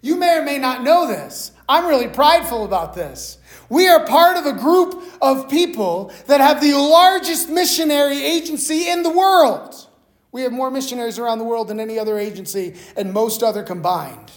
You 0.00 0.16
may 0.16 0.38
or 0.38 0.42
may 0.42 0.58
not 0.58 0.82
know 0.82 1.06
this. 1.06 1.52
I'm 1.68 1.86
really 1.86 2.08
prideful 2.08 2.64
about 2.64 2.94
this. 2.94 3.38
We 3.68 3.88
are 3.88 4.06
part 4.06 4.36
of 4.36 4.46
a 4.46 4.58
group 4.58 5.02
of 5.20 5.50
people 5.50 6.12
that 6.26 6.40
have 6.40 6.60
the 6.60 6.72
largest 6.72 7.50
missionary 7.50 8.24
agency 8.24 8.88
in 8.88 9.02
the 9.02 9.10
world. 9.10 9.74
We 10.32 10.42
have 10.42 10.52
more 10.52 10.70
missionaries 10.70 11.18
around 11.18 11.38
the 11.38 11.44
world 11.44 11.68
than 11.68 11.78
any 11.78 11.98
other 11.98 12.18
agency 12.18 12.74
and 12.96 13.12
most 13.12 13.42
other 13.42 13.62
combined. 13.62 14.30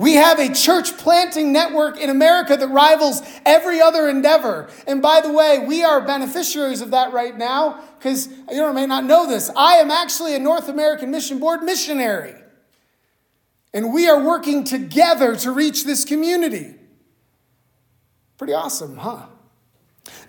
We 0.00 0.14
have 0.14 0.38
a 0.38 0.50
church 0.50 0.96
planting 0.96 1.52
network 1.52 1.98
in 2.00 2.08
America 2.08 2.56
that 2.56 2.68
rivals 2.68 3.20
every 3.44 3.82
other 3.82 4.08
endeavor. 4.08 4.70
And 4.86 5.02
by 5.02 5.20
the 5.20 5.30
way, 5.30 5.58
we 5.58 5.84
are 5.84 6.00
beneficiaries 6.00 6.80
of 6.80 6.92
that 6.92 7.12
right 7.12 7.36
now 7.36 7.82
because 7.98 8.30
you 8.50 8.72
may 8.72 8.86
not 8.86 9.04
know 9.04 9.28
this. 9.28 9.50
I 9.54 9.74
am 9.74 9.90
actually 9.90 10.34
a 10.34 10.38
North 10.38 10.70
American 10.70 11.10
Mission 11.10 11.38
Board 11.38 11.64
missionary. 11.64 12.34
And 13.74 13.92
we 13.92 14.08
are 14.08 14.24
working 14.24 14.64
together 14.64 15.36
to 15.36 15.52
reach 15.52 15.84
this 15.84 16.06
community. 16.06 16.76
Pretty 18.38 18.54
awesome, 18.54 18.96
huh? 18.96 19.26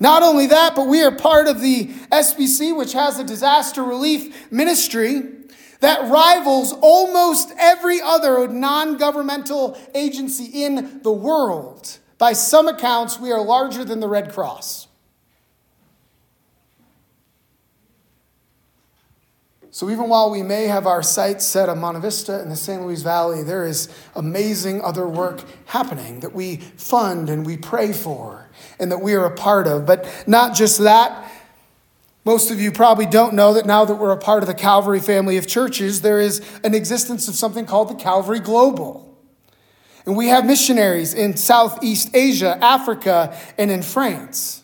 Not 0.01 0.21
only 0.21 0.47
that, 0.47 0.75
but 0.75 0.87
we 0.87 1.01
are 1.01 1.15
part 1.15 1.47
of 1.47 1.61
the 1.61 1.85
SBC, 2.11 2.75
which 2.75 2.91
has 2.91 3.19
a 3.19 3.23
disaster 3.23 3.85
relief 3.85 4.51
ministry 4.51 5.40
that 5.81 6.09
rivals 6.09 6.73
almost 6.81 7.51
every 7.59 7.99
other 8.01 8.47
non 8.47 8.97
governmental 8.97 9.77
agency 9.93 10.63
in 10.63 11.01
the 11.03 11.11
world. 11.11 11.99
By 12.17 12.33
some 12.33 12.67
accounts, 12.67 13.19
we 13.19 13.31
are 13.31 13.43
larger 13.43 13.83
than 13.83 13.99
the 13.99 14.07
Red 14.07 14.31
Cross. 14.31 14.87
So, 19.73 19.89
even 19.89 20.09
while 20.09 20.29
we 20.29 20.43
may 20.43 20.65
have 20.65 20.85
our 20.85 21.01
sights 21.01 21.45
set 21.45 21.69
on 21.69 21.79
Monte 21.79 22.01
Vista 22.01 22.41
and 22.41 22.51
the 22.51 22.57
San 22.57 22.85
Luis 22.85 23.03
Valley, 23.03 23.41
there 23.41 23.65
is 23.65 23.87
amazing 24.15 24.81
other 24.81 25.07
work 25.07 25.43
happening 25.65 26.19
that 26.19 26.33
we 26.33 26.57
fund 26.57 27.29
and 27.29 27.45
we 27.45 27.55
pray 27.55 27.93
for 27.93 28.49
and 28.79 28.91
that 28.91 29.01
we 29.01 29.13
are 29.13 29.23
a 29.23 29.33
part 29.33 29.67
of. 29.67 29.85
But 29.85 30.05
not 30.27 30.53
just 30.55 30.79
that, 30.79 31.30
most 32.23 32.51
of 32.51 32.61
you 32.61 32.71
probably 32.71 33.05
don't 33.05 33.33
know 33.33 33.53
that 33.53 33.65
now 33.65 33.83
that 33.85 33.95
we're 33.95 34.11
a 34.11 34.17
part 34.17 34.43
of 34.43 34.47
the 34.47 34.53
Calvary 34.53 34.99
family 34.99 35.37
of 35.37 35.47
churches, 35.47 36.01
there 36.01 36.19
is 36.19 36.41
an 36.63 36.75
existence 36.75 37.27
of 37.27 37.35
something 37.35 37.65
called 37.65 37.89
the 37.89 37.95
Calvary 37.95 38.39
Global. 38.39 39.07
And 40.05 40.15
we 40.15 40.27
have 40.27 40.45
missionaries 40.45 41.13
in 41.13 41.35
Southeast 41.37 42.09
Asia, 42.13 42.57
Africa, 42.61 43.37
and 43.57 43.71
in 43.71 43.81
France 43.81 44.63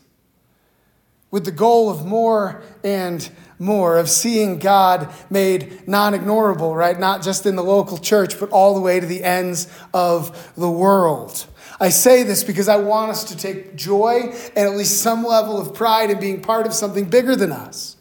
with 1.30 1.46
the 1.46 1.52
goal 1.52 1.90
of 1.90 2.06
more 2.06 2.64
and 2.84 3.30
more, 3.60 3.98
of 3.98 4.10
seeing 4.10 4.60
God 4.60 5.12
made 5.30 5.88
non 5.88 6.14
ignorable, 6.14 6.76
right? 6.76 6.98
Not 6.98 7.24
just 7.24 7.46
in 7.46 7.56
the 7.56 7.64
local 7.64 7.98
church, 7.98 8.40
but 8.40 8.50
all 8.50 8.76
the 8.76 8.82
way 8.82 9.00
to 9.00 9.06
the 9.06 9.24
ends 9.24 9.68
of 9.94 10.54
the 10.56 10.70
world. 10.70 11.46
I 11.80 11.90
say 11.90 12.24
this 12.24 12.44
because 12.44 12.68
I 12.68 12.78
want 12.78 13.12
us 13.12 13.24
to 13.26 13.38
take 13.38 13.76
joy 13.76 14.34
and 14.56 14.68
at 14.68 14.76
least 14.76 15.02
some 15.02 15.24
level 15.24 15.62
of 15.62 15.74
pride 15.74 16.10
in 16.10 16.20
being 16.20 16.42
part 16.42 16.66
of 16.66 16.74
something 16.74 17.06
bigger 17.06 17.36
than 17.36 17.52
us. 17.52 17.98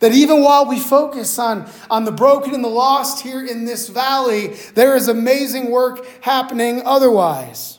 That 0.00 0.12
even 0.12 0.42
while 0.42 0.68
we 0.68 0.80
focus 0.80 1.38
on, 1.38 1.70
on 1.88 2.04
the 2.04 2.12
broken 2.12 2.54
and 2.54 2.64
the 2.64 2.68
lost 2.68 3.22
here 3.22 3.44
in 3.44 3.64
this 3.64 3.88
valley, 3.88 4.48
there 4.74 4.96
is 4.96 5.08
amazing 5.08 5.70
work 5.70 6.04
happening 6.22 6.82
otherwise. 6.84 7.78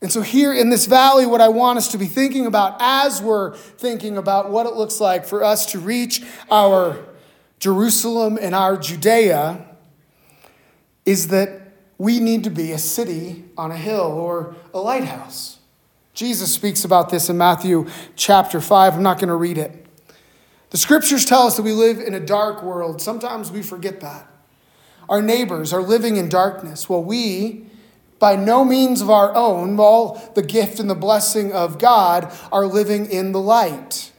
And 0.00 0.12
so, 0.12 0.20
here 0.20 0.52
in 0.52 0.68
this 0.68 0.84
valley, 0.84 1.24
what 1.24 1.40
I 1.40 1.48
want 1.48 1.78
us 1.78 1.88
to 1.92 1.98
be 1.98 2.04
thinking 2.04 2.44
about 2.44 2.76
as 2.80 3.22
we're 3.22 3.56
thinking 3.56 4.18
about 4.18 4.50
what 4.50 4.66
it 4.66 4.74
looks 4.74 5.00
like 5.00 5.24
for 5.24 5.42
us 5.42 5.72
to 5.72 5.78
reach 5.78 6.22
our 6.50 6.98
Jerusalem 7.58 8.38
and 8.38 8.54
our 8.54 8.76
Judea 8.76 9.64
is 11.06 11.28
that 11.28 11.63
we 11.98 12.20
need 12.20 12.44
to 12.44 12.50
be 12.50 12.72
a 12.72 12.78
city 12.78 13.44
on 13.56 13.70
a 13.70 13.76
hill 13.76 14.12
or 14.12 14.54
a 14.72 14.78
lighthouse. 14.78 15.58
Jesus 16.12 16.52
speaks 16.52 16.84
about 16.84 17.10
this 17.10 17.28
in 17.28 17.36
Matthew 17.36 17.88
chapter 18.16 18.60
5. 18.60 18.94
I'm 18.94 19.02
not 19.02 19.18
going 19.18 19.28
to 19.28 19.34
read 19.34 19.58
it. 19.58 19.84
The 20.70 20.78
scriptures 20.78 21.24
tell 21.24 21.46
us 21.46 21.56
that 21.56 21.62
we 21.62 21.72
live 21.72 22.00
in 22.00 22.14
a 22.14 22.20
dark 22.20 22.62
world. 22.62 23.00
Sometimes 23.00 23.50
we 23.50 23.62
forget 23.62 24.00
that. 24.00 24.28
Our 25.08 25.22
neighbors 25.22 25.72
are 25.72 25.82
living 25.82 26.16
in 26.16 26.28
darkness 26.28 26.88
while 26.88 27.02
we, 27.02 27.66
by 28.18 28.36
no 28.36 28.64
means 28.64 29.00
of 29.00 29.10
our 29.10 29.34
own, 29.34 29.78
all 29.78 30.32
the 30.34 30.42
gift 30.42 30.80
and 30.80 30.88
the 30.88 30.94
blessing 30.94 31.52
of 31.52 31.78
God, 31.78 32.32
are 32.50 32.66
living 32.66 33.06
in 33.06 33.32
the 33.32 33.40
light. 33.40 34.12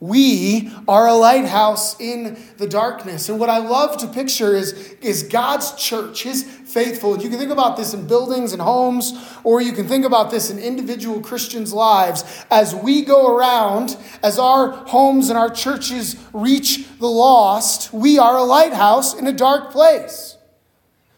We 0.00 0.70
are 0.86 1.08
a 1.08 1.14
lighthouse 1.14 1.98
in 2.00 2.38
the 2.56 2.68
darkness. 2.68 3.28
And 3.28 3.40
what 3.40 3.50
I 3.50 3.58
love 3.58 3.96
to 3.98 4.06
picture 4.06 4.54
is, 4.54 4.72
is 5.00 5.24
God's 5.24 5.72
church, 5.72 6.22
his 6.22 6.44
faithful. 6.44 7.20
You 7.20 7.28
can 7.28 7.38
think 7.38 7.50
about 7.50 7.76
this 7.76 7.94
in 7.94 8.06
buildings 8.06 8.52
and 8.52 8.62
homes, 8.62 9.12
or 9.42 9.60
you 9.60 9.72
can 9.72 9.88
think 9.88 10.04
about 10.04 10.30
this 10.30 10.50
in 10.50 10.58
individual 10.60 11.20
Christians' 11.20 11.72
lives. 11.72 12.44
As 12.48 12.76
we 12.76 13.02
go 13.04 13.36
around, 13.36 13.96
as 14.22 14.38
our 14.38 14.70
homes 14.70 15.30
and 15.30 15.38
our 15.38 15.50
churches 15.50 16.16
reach 16.32 16.86
the 16.98 17.08
lost, 17.08 17.92
we 17.92 18.18
are 18.18 18.36
a 18.36 18.44
lighthouse 18.44 19.14
in 19.14 19.26
a 19.26 19.32
dark 19.32 19.72
place. 19.72 20.36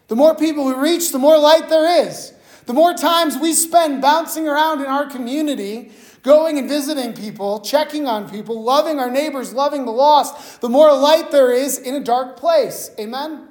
The 0.07 0.15
more 0.15 0.35
people 0.35 0.65
we 0.65 0.73
reach, 0.73 1.11
the 1.11 1.19
more 1.19 1.37
light 1.37 1.69
there 1.69 2.07
is. 2.07 2.33
The 2.65 2.73
more 2.73 2.93
times 2.93 3.37
we 3.37 3.53
spend 3.53 4.01
bouncing 4.01 4.47
around 4.47 4.81
in 4.81 4.87
our 4.87 5.09
community, 5.09 5.91
going 6.23 6.57
and 6.57 6.69
visiting 6.69 7.13
people, 7.13 7.59
checking 7.61 8.07
on 8.07 8.29
people, 8.29 8.61
loving 8.61 8.99
our 8.99 9.09
neighbors, 9.09 9.53
loving 9.53 9.85
the 9.85 9.91
lost, 9.91 10.61
the 10.61 10.69
more 10.69 10.95
light 10.95 11.31
there 11.31 11.51
is 11.51 11.77
in 11.77 11.95
a 11.95 11.99
dark 11.99 12.37
place. 12.37 12.91
Amen? 12.99 13.47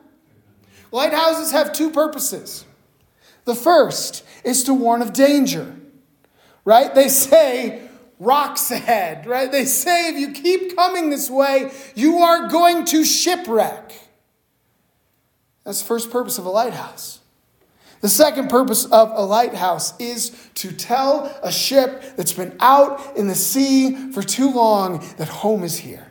Lighthouses 0.92 1.52
have 1.52 1.72
two 1.72 1.90
purposes. 1.90 2.64
The 3.44 3.54
first 3.54 4.24
is 4.44 4.64
to 4.64 4.74
warn 4.74 5.02
of 5.02 5.12
danger, 5.12 5.76
right? 6.64 6.94
They 6.94 7.08
say, 7.08 7.88
rocks 8.18 8.70
ahead, 8.70 9.26
right? 9.26 9.50
They 9.50 9.64
say, 9.64 10.08
if 10.08 10.18
you 10.18 10.32
keep 10.32 10.76
coming 10.76 11.10
this 11.10 11.30
way, 11.30 11.72
you 11.94 12.18
are 12.18 12.48
going 12.48 12.84
to 12.86 13.04
shipwreck. 13.04 13.92
That's 15.64 15.80
the 15.80 15.86
first 15.86 16.10
purpose 16.10 16.38
of 16.38 16.46
a 16.46 16.50
lighthouse. 16.50 17.19
The 18.00 18.08
second 18.08 18.48
purpose 18.48 18.86
of 18.86 19.12
a 19.14 19.22
lighthouse 19.22 19.98
is 19.98 20.30
to 20.54 20.72
tell 20.72 21.26
a 21.42 21.52
ship 21.52 22.16
that's 22.16 22.32
been 22.32 22.56
out 22.60 23.16
in 23.16 23.28
the 23.28 23.34
sea 23.34 24.12
for 24.12 24.22
too 24.22 24.50
long 24.50 25.04
that 25.18 25.28
home 25.28 25.62
is 25.62 25.78
here. 25.78 26.06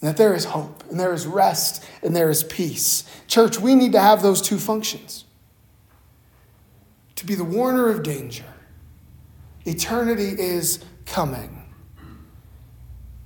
That 0.00 0.16
there 0.16 0.34
is 0.34 0.44
hope, 0.44 0.84
and 0.90 0.98
there 0.98 1.12
is 1.12 1.26
rest, 1.26 1.84
and 2.02 2.14
there 2.14 2.28
is 2.28 2.44
peace. 2.44 3.04
Church, 3.28 3.58
we 3.58 3.74
need 3.74 3.92
to 3.92 4.00
have 4.00 4.22
those 4.22 4.42
two 4.42 4.58
functions 4.58 5.24
to 7.14 7.24
be 7.24 7.34
the 7.34 7.44
warner 7.44 7.88
of 7.88 8.02
danger. 8.02 8.44
Eternity 9.64 10.34
is 10.38 10.84
coming. 11.06 11.64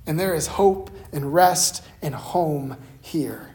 And 0.07 0.19
there 0.19 0.33
is 0.33 0.47
hope 0.47 0.89
and 1.11 1.33
rest 1.33 1.83
and 2.01 2.15
home 2.15 2.77
here. 3.01 3.50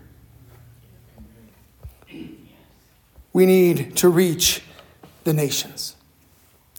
We 3.37 3.45
need 3.45 3.95
to 3.95 4.09
reach 4.09 4.63
the 5.25 5.33
nations. 5.35 5.95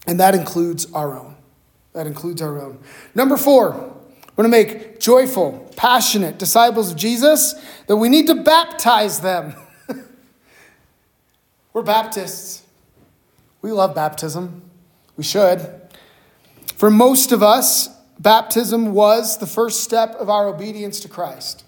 And 0.08 0.20
that 0.20 0.34
includes 0.34 0.92
our 0.92 1.16
own. 1.16 1.36
That 1.94 2.08
includes 2.08 2.42
our 2.42 2.60
own. 2.60 2.80
Number 3.14 3.38
four, 3.38 3.74
we're 4.36 4.44
going 4.44 4.52
to 4.52 4.74
make 4.74 5.00
joyful, 5.00 5.72
passionate 5.76 6.40
disciples 6.40 6.90
of 6.90 6.98
Jesus, 6.98 7.54
that 7.86 7.98
we 7.98 8.10
need 8.10 8.26
to 8.26 8.34
baptize 8.34 9.20
them. 9.20 9.54
We're 11.74 11.84
Baptists. 11.84 12.64
We 13.62 13.72
love 13.72 13.94
baptism. 13.94 14.64
We 15.16 15.24
should. 15.24 15.62
For 16.76 16.90
most 16.90 17.32
of 17.32 17.44
us, 17.44 17.88
baptism 18.18 18.94
was 18.94 19.38
the 19.38 19.46
first 19.46 19.84
step 19.84 20.16
of 20.16 20.28
our 20.28 20.48
obedience 20.48 21.00
to 21.02 21.08
Christ. 21.08 21.66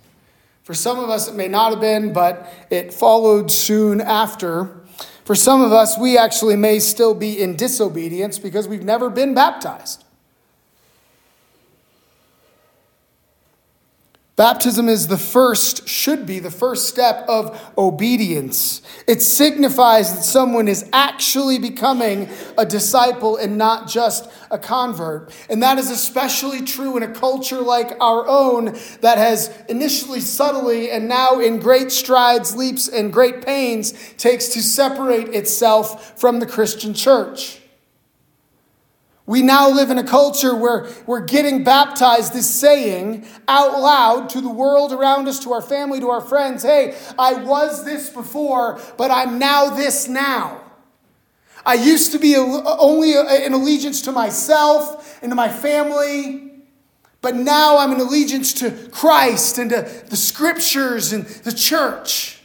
For 0.70 0.76
some 0.76 1.00
of 1.00 1.10
us, 1.10 1.28
it 1.28 1.34
may 1.34 1.48
not 1.48 1.72
have 1.72 1.82
been, 1.82 2.14
but 2.14 2.48
it 2.70 2.94
followed 2.94 3.50
soon 3.50 4.02
after. 4.02 4.70
For 5.26 5.34
some 5.34 5.64
of 5.64 5.72
us, 5.72 5.98
we 5.98 6.16
actually 6.16 6.58
may 6.58 6.78
still 6.78 7.16
be 7.16 7.42
in 7.42 7.56
disobedience 7.56 8.38
because 8.38 8.68
we've 8.68 8.84
never 8.84 9.10
been 9.10 9.34
baptized. 9.34 10.04
Baptism 14.40 14.88
is 14.88 15.10
the 15.10 15.18
first, 15.18 15.86
should 15.86 16.26
be 16.26 16.40
the 16.40 16.50
first 16.50 16.88
step 16.88 17.26
of 17.28 17.74
obedience. 17.78 18.82
It 19.06 19.22
signifies 19.22 20.16
that 20.16 20.24
someone 20.24 20.70
is 20.70 20.90
actually 20.94 21.60
becoming 21.60 22.30
a 22.58 22.66
disciple 22.66 23.36
and 23.36 23.58
not 23.58 23.90
just 23.90 24.30
a 24.50 24.58
convert. 24.58 25.34
And 25.50 25.62
that 25.62 25.78
is 25.78 25.92
especially 25.92 26.62
true 26.62 26.96
in 26.96 27.04
a 27.04 27.12
culture 27.12 27.60
like 27.60 27.98
our 28.00 28.26
own 28.30 28.78
that 29.02 29.18
has 29.18 29.54
initially 29.68 30.22
subtly 30.22 30.90
and 30.90 31.10
now 31.10 31.42
in 31.42 31.60
great 31.60 31.92
strides, 31.92 32.56
leaps, 32.56 32.88
and 32.88 33.12
great 33.12 33.46
pains 33.46 33.92
takes 34.14 34.48
to 34.54 34.64
separate 34.64 35.36
itself 35.36 36.18
from 36.18 36.40
the 36.40 36.46
Christian 36.46 36.94
church. 36.94 37.60
We 39.30 39.44
now 39.44 39.70
live 39.70 39.92
in 39.92 40.00
a 40.00 40.04
culture 40.04 40.56
where 40.56 40.88
we're 41.06 41.24
getting 41.24 41.64
baptized, 41.64 42.34
this 42.34 42.50
saying 42.50 43.28
out 43.48 43.80
loud 43.80 44.28
to 44.32 44.42
the 44.42 44.50
world 44.50 44.92
around 44.92 45.28
us, 45.28 45.38
to 45.44 45.54
our 45.54 45.62
family, 45.62 46.00
to 46.00 46.10
our 46.10 46.20
friends 46.20 46.64
hey, 46.64 46.98
I 47.20 47.34
was 47.34 47.86
this 47.86 48.10
before, 48.10 48.82
but 48.98 49.12
I'm 49.12 49.38
now 49.38 49.70
this 49.70 50.08
now. 50.08 50.64
I 51.64 51.76
used 51.76 52.12
to 52.14 52.18
be 52.18 52.36
only 52.36 53.14
in 53.14 53.54
allegiance 53.54 54.02
to 54.02 54.12
myself 54.12 55.20
and 55.22 55.30
to 55.32 55.36
my 55.36 55.50
family, 55.50 56.52
but 57.22 57.36
now 57.36 57.78
I'm 57.78 57.92
in 57.92 58.00
allegiance 58.00 58.52
to 58.54 58.72
Christ 58.90 59.60
and 59.60 59.70
to 59.70 60.06
the 60.10 60.18
scriptures 60.18 61.14
and 61.14 61.24
the 61.28 61.52
church. 61.52 62.39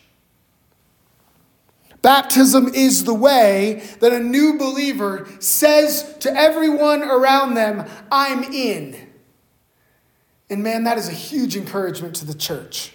Baptism 2.04 2.74
is 2.74 3.04
the 3.04 3.14
way 3.14 3.82
that 4.00 4.12
a 4.12 4.20
new 4.20 4.58
believer 4.58 5.26
says 5.38 6.14
to 6.18 6.30
everyone 6.30 7.02
around 7.02 7.54
them, 7.54 7.88
I'm 8.12 8.42
in. 8.44 8.94
And 10.50 10.62
man, 10.62 10.84
that 10.84 10.98
is 10.98 11.08
a 11.08 11.12
huge 11.12 11.56
encouragement 11.56 12.16
to 12.16 12.26
the 12.26 12.34
church. 12.34 12.92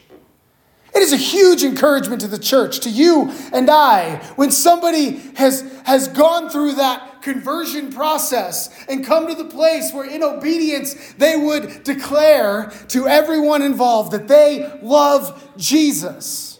It 0.94 1.00
is 1.00 1.12
a 1.12 1.18
huge 1.18 1.64
encouragement 1.64 2.22
to 2.22 2.28
the 2.28 2.38
church, 2.38 2.82
to 2.82 2.92
you 2.92 3.32
and 3.52 3.68
I, 3.68 4.18
when 4.36 4.52
somebody 4.52 5.18
has, 5.38 5.62
has 5.86 6.08
gone 6.08 6.52
through 6.52 6.74
that 6.74 7.24
conversion 7.24 7.92
process 7.92 8.70
and 8.88 9.04
come 9.04 9.26
to 9.26 9.34
the 9.34 9.46
place 9.46 9.92
where, 9.92 10.08
in 10.08 10.22
obedience, 10.22 11.14
they 11.14 11.36
would 11.36 11.84
declare 11.84 12.72
to 12.90 13.08
everyone 13.08 13.64
involved 13.64 14.12
that 14.12 14.28
they 14.28 14.72
love 14.84 15.52
Jesus. 15.58 16.60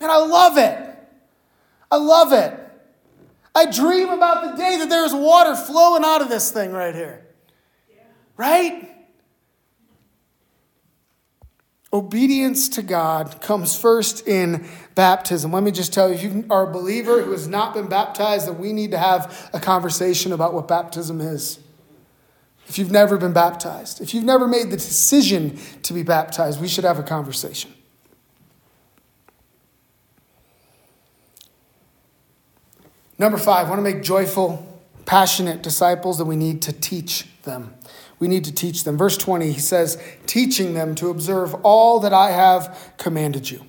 And 0.00 0.10
I 0.10 0.18
love 0.18 0.58
it. 0.58 0.88
I 1.90 1.96
love 1.96 2.32
it. 2.32 2.58
I 3.54 3.66
dream 3.66 4.10
about 4.10 4.44
the 4.44 4.56
day 4.56 4.76
that 4.78 4.88
there's 4.88 5.12
water 5.12 5.56
flowing 5.56 6.04
out 6.04 6.22
of 6.22 6.28
this 6.28 6.50
thing 6.50 6.72
right 6.72 6.94
here. 6.94 7.26
Right? 8.36 8.88
Obedience 11.92 12.68
to 12.70 12.82
God 12.82 13.40
comes 13.40 13.76
first 13.76 14.26
in 14.28 14.66
baptism. 14.94 15.52
Let 15.52 15.64
me 15.64 15.72
just 15.72 15.92
tell 15.92 16.08
you, 16.08 16.14
if 16.14 16.22
you 16.22 16.46
are 16.48 16.70
a 16.70 16.72
believer 16.72 17.20
who 17.22 17.32
has 17.32 17.48
not 17.48 17.74
been 17.74 17.88
baptized, 17.88 18.46
then 18.46 18.58
we 18.58 18.72
need 18.72 18.92
to 18.92 18.98
have 18.98 19.50
a 19.52 19.58
conversation 19.58 20.32
about 20.32 20.54
what 20.54 20.68
baptism 20.68 21.20
is. 21.20 21.58
If 22.68 22.78
you've 22.78 22.92
never 22.92 23.16
been 23.16 23.32
baptized, 23.32 24.00
if 24.00 24.14
you've 24.14 24.22
never 24.22 24.46
made 24.46 24.70
the 24.70 24.76
decision 24.76 25.58
to 25.82 25.92
be 25.92 26.04
baptized, 26.04 26.60
we 26.60 26.68
should 26.68 26.84
have 26.84 27.00
a 27.00 27.02
conversation. 27.02 27.74
Number 33.20 33.36
five, 33.36 33.68
want 33.68 33.78
to 33.80 33.82
make 33.82 34.02
joyful, 34.02 34.66
passionate 35.04 35.62
disciples 35.62 36.16
that 36.16 36.24
we 36.24 36.36
need 36.36 36.62
to 36.62 36.72
teach 36.72 37.26
them. 37.42 37.74
We 38.18 38.28
need 38.28 38.46
to 38.46 38.52
teach 38.52 38.84
them. 38.84 38.96
Verse 38.96 39.18
20, 39.18 39.52
he 39.52 39.60
says, 39.60 40.02
teaching 40.24 40.72
them 40.72 40.94
to 40.94 41.10
observe 41.10 41.54
all 41.56 42.00
that 42.00 42.14
I 42.14 42.30
have 42.30 42.94
commanded 42.96 43.50
you. 43.50 43.66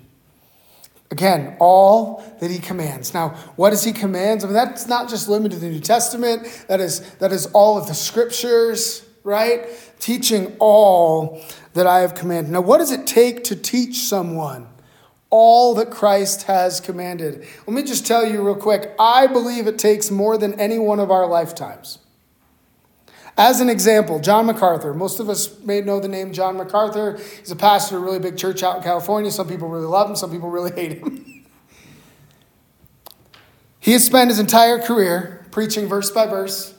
Again, 1.11 1.57
all 1.59 2.23
that 2.39 2.49
he 2.49 2.59
commands. 2.59 3.13
Now, 3.13 3.31
what 3.57 3.71
does 3.71 3.83
he 3.83 3.91
commands? 3.91 4.45
I 4.45 4.47
mean, 4.47 4.53
that's 4.53 4.87
not 4.87 5.09
just 5.09 5.27
limited 5.27 5.55
to 5.55 5.59
the 5.59 5.69
New 5.69 5.81
Testament. 5.81 6.63
That 6.69 6.79
is, 6.79 7.01
that 7.15 7.33
is 7.33 7.47
all 7.47 7.77
of 7.77 7.87
the 7.87 7.93
scriptures, 7.93 9.05
right? 9.25 9.67
Teaching 9.99 10.55
all 10.59 11.43
that 11.73 11.85
I 11.85 11.99
have 11.99 12.15
commanded. 12.15 12.53
Now, 12.53 12.61
what 12.61 12.77
does 12.77 12.93
it 12.93 13.05
take 13.05 13.43
to 13.45 13.57
teach 13.57 13.97
someone? 13.97 14.70
All 15.31 15.73
that 15.75 15.89
Christ 15.89 16.43
has 16.43 16.79
commanded. 16.79 17.47
Let 17.65 17.73
me 17.73 17.83
just 17.83 18.05
tell 18.05 18.25
you 18.25 18.45
real 18.45 18.55
quick 18.55 18.93
I 18.99 19.25
believe 19.25 19.65
it 19.65 19.79
takes 19.79 20.11
more 20.11 20.37
than 20.37 20.59
any 20.59 20.77
one 20.77 20.99
of 20.99 21.09
our 21.09 21.25
lifetimes. 21.25 21.97
As 23.37 23.61
an 23.61 23.69
example, 23.69 24.19
John 24.19 24.45
MacArthur. 24.45 24.93
Most 24.93 25.19
of 25.19 25.29
us 25.29 25.57
may 25.61 25.81
know 25.81 25.99
the 25.99 26.09
name 26.09 26.33
John 26.33 26.57
MacArthur. 26.57 27.17
He's 27.39 27.49
a 27.49 27.55
pastor 27.55 27.95
of 27.97 28.03
a 28.03 28.05
really 28.05 28.19
big 28.19 28.37
church 28.37 28.61
out 28.61 28.77
in 28.77 28.83
California. 28.83 29.31
Some 29.31 29.47
people 29.47 29.69
really 29.69 29.87
love 29.87 30.09
him, 30.09 30.15
some 30.15 30.31
people 30.31 30.49
really 30.49 30.71
hate 30.75 30.99
him. 30.99 31.45
he 33.79 33.93
has 33.93 34.05
spent 34.05 34.29
his 34.29 34.37
entire 34.37 34.79
career 34.79 35.47
preaching 35.49 35.87
verse 35.87 36.11
by 36.11 36.27
verse, 36.27 36.73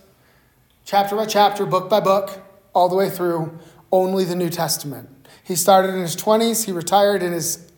chapter 0.85 1.17
by 1.17 1.25
chapter, 1.25 1.65
book 1.65 1.89
by 1.89 2.01
book, 2.01 2.43
all 2.75 2.89
the 2.89 2.97
way 2.97 3.09
through 3.09 3.59
only 3.91 4.25
the 4.25 4.37
New 4.37 4.51
Testament. 4.51 5.09
He 5.43 5.57
started 5.57 5.95
in 5.95 6.01
his 6.01 6.17
20s, 6.17 6.67
he 6.67 6.73
retired 6.73 7.23
in 7.23 7.33
his 7.33 7.72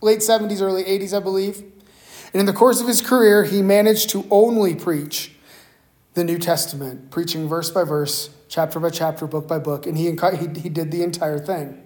late 0.00 0.20
70s, 0.20 0.60
early 0.60 0.84
80s, 0.84 1.16
I 1.16 1.20
believe. 1.20 1.58
And 2.32 2.40
in 2.40 2.46
the 2.46 2.52
course 2.52 2.80
of 2.80 2.86
his 2.86 3.00
career, 3.00 3.44
he 3.44 3.62
managed 3.62 4.10
to 4.10 4.26
only 4.30 4.74
preach 4.74 5.32
the 6.14 6.24
New 6.24 6.38
Testament, 6.38 7.10
preaching 7.10 7.48
verse 7.48 7.70
by 7.70 7.84
verse 7.84 8.30
chapter 8.48 8.80
by 8.80 8.90
chapter, 8.90 9.26
book 9.26 9.46
by 9.46 9.58
book, 9.58 9.86
and 9.86 9.96
he, 9.96 10.10
he, 10.10 10.60
he 10.60 10.68
did 10.68 10.90
the 10.90 11.02
entire 11.02 11.38
thing. 11.38 11.82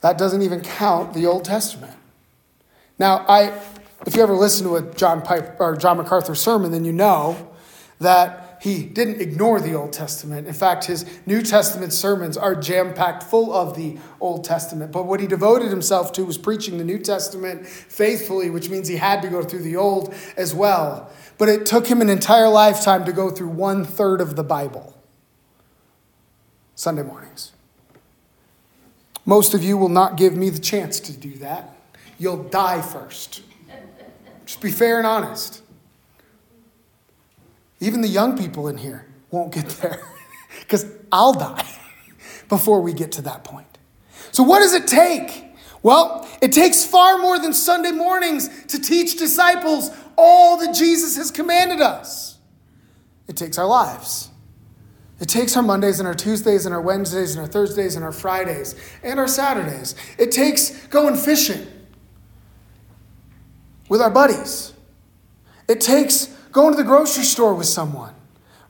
That 0.00 0.18
doesn't 0.18 0.42
even 0.42 0.60
count 0.60 1.14
the 1.14 1.26
Old 1.26 1.44
Testament. 1.44 1.96
Now, 2.98 3.24
I, 3.28 3.58
if 4.06 4.14
you 4.14 4.22
ever 4.22 4.34
listen 4.34 4.66
to 4.66 4.76
a 4.76 4.94
John 4.94 5.22
Piper 5.22 5.56
or 5.58 5.76
John 5.76 5.96
MacArthur 5.96 6.34
sermon, 6.34 6.70
then 6.70 6.84
you 6.84 6.92
know 6.92 7.54
that 7.98 8.45
he 8.66 8.82
didn't 8.82 9.20
ignore 9.20 9.60
the 9.60 9.74
Old 9.74 9.92
Testament. 9.92 10.48
In 10.48 10.52
fact, 10.52 10.86
his 10.86 11.06
New 11.24 11.40
Testament 11.40 11.92
sermons 11.92 12.36
are 12.36 12.56
jam 12.56 12.94
packed 12.94 13.22
full 13.22 13.54
of 13.54 13.76
the 13.76 13.96
Old 14.18 14.42
Testament. 14.42 14.90
But 14.90 15.06
what 15.06 15.20
he 15.20 15.28
devoted 15.28 15.68
himself 15.68 16.10
to 16.14 16.24
was 16.24 16.36
preaching 16.36 16.76
the 16.76 16.82
New 16.82 16.98
Testament 16.98 17.64
faithfully, 17.64 18.50
which 18.50 18.68
means 18.68 18.88
he 18.88 18.96
had 18.96 19.22
to 19.22 19.28
go 19.28 19.44
through 19.44 19.62
the 19.62 19.76
Old 19.76 20.12
as 20.36 20.52
well. 20.52 21.12
But 21.38 21.48
it 21.48 21.64
took 21.64 21.86
him 21.86 22.00
an 22.00 22.10
entire 22.10 22.48
lifetime 22.48 23.04
to 23.04 23.12
go 23.12 23.30
through 23.30 23.50
one 23.50 23.84
third 23.84 24.20
of 24.20 24.34
the 24.34 24.42
Bible 24.42 25.00
Sunday 26.74 27.04
mornings. 27.04 27.52
Most 29.24 29.54
of 29.54 29.62
you 29.62 29.76
will 29.76 29.88
not 29.88 30.16
give 30.16 30.36
me 30.36 30.50
the 30.50 30.58
chance 30.58 30.98
to 30.98 31.12
do 31.12 31.34
that. 31.38 31.76
You'll 32.18 32.42
die 32.42 32.82
first. 32.82 33.42
Just 34.44 34.60
be 34.60 34.72
fair 34.72 34.98
and 34.98 35.06
honest. 35.06 35.62
Even 37.80 38.00
the 38.00 38.08
young 38.08 38.36
people 38.36 38.68
in 38.68 38.78
here 38.78 39.06
won't 39.30 39.52
get 39.52 39.68
there 39.68 40.00
because 40.60 40.86
I'll 41.12 41.32
die 41.32 41.68
before 42.48 42.80
we 42.80 42.92
get 42.92 43.12
to 43.12 43.22
that 43.22 43.44
point. 43.44 43.78
So, 44.32 44.42
what 44.42 44.60
does 44.60 44.72
it 44.72 44.86
take? 44.86 45.44
Well, 45.82 46.28
it 46.42 46.52
takes 46.52 46.84
far 46.84 47.18
more 47.18 47.38
than 47.38 47.52
Sunday 47.52 47.92
mornings 47.92 48.48
to 48.66 48.80
teach 48.80 49.18
disciples 49.18 49.90
all 50.16 50.58
that 50.58 50.74
Jesus 50.74 51.16
has 51.16 51.30
commanded 51.30 51.80
us. 51.80 52.38
It 53.28 53.36
takes 53.36 53.58
our 53.58 53.66
lives. 53.66 54.30
It 55.20 55.28
takes 55.28 55.56
our 55.56 55.62
Mondays 55.62 55.98
and 55.98 56.06
our 56.06 56.14
Tuesdays 56.14 56.66
and 56.66 56.74
our 56.74 56.80
Wednesdays 56.80 57.34
and 57.34 57.40
our 57.40 57.50
Thursdays 57.50 57.96
and 57.96 58.04
our 58.04 58.12
Fridays 58.12 58.74
and 59.02 59.18
our 59.18 59.28
Saturdays. 59.28 59.94
It 60.18 60.30
takes 60.30 60.86
going 60.88 61.16
fishing 61.16 61.66
with 63.88 64.02
our 64.02 64.10
buddies. 64.10 64.74
It 65.68 65.80
takes 65.80 66.35
going 66.56 66.72
to 66.72 66.76
the 66.78 66.88
grocery 66.88 67.22
store 67.22 67.54
with 67.54 67.66
someone, 67.66 68.14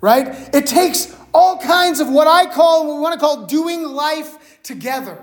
right? 0.01 0.27
It 0.53 0.67
takes 0.67 1.17
all 1.33 1.57
kinds 1.61 2.01
of 2.01 2.09
what 2.11 2.27
I 2.27 2.47
call, 2.53 2.85
what 2.85 2.97
we 2.97 3.01
want 3.01 3.15
to 3.15 3.21
call 3.21 3.47
doing 3.47 3.85
life 3.85 4.61
together. 4.65 5.23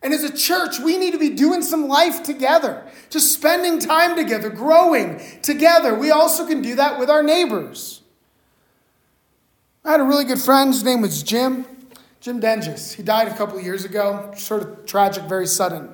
And 0.00 0.14
as 0.14 0.22
a 0.22 0.32
church, 0.32 0.78
we 0.78 0.96
need 0.96 1.10
to 1.10 1.18
be 1.18 1.30
doing 1.30 1.60
some 1.60 1.88
life 1.88 2.22
together, 2.22 2.86
just 3.10 3.32
spending 3.32 3.80
time 3.80 4.14
together, 4.14 4.48
growing 4.48 5.20
together. 5.42 5.92
We 5.96 6.12
also 6.12 6.46
can 6.46 6.62
do 6.62 6.76
that 6.76 7.00
with 7.00 7.10
our 7.10 7.22
neighbors. 7.22 8.02
I 9.84 9.90
had 9.90 10.00
a 10.00 10.04
really 10.04 10.24
good 10.24 10.40
friend, 10.40 10.72
his 10.72 10.84
name 10.84 11.00
was 11.00 11.24
Jim, 11.24 11.66
Jim 12.20 12.40
Denges. 12.40 12.94
He 12.94 13.02
died 13.02 13.26
a 13.26 13.36
couple 13.36 13.60
years 13.60 13.84
ago, 13.84 14.32
sort 14.36 14.62
of 14.62 14.86
tragic, 14.86 15.24
very 15.24 15.48
sudden. 15.48 15.88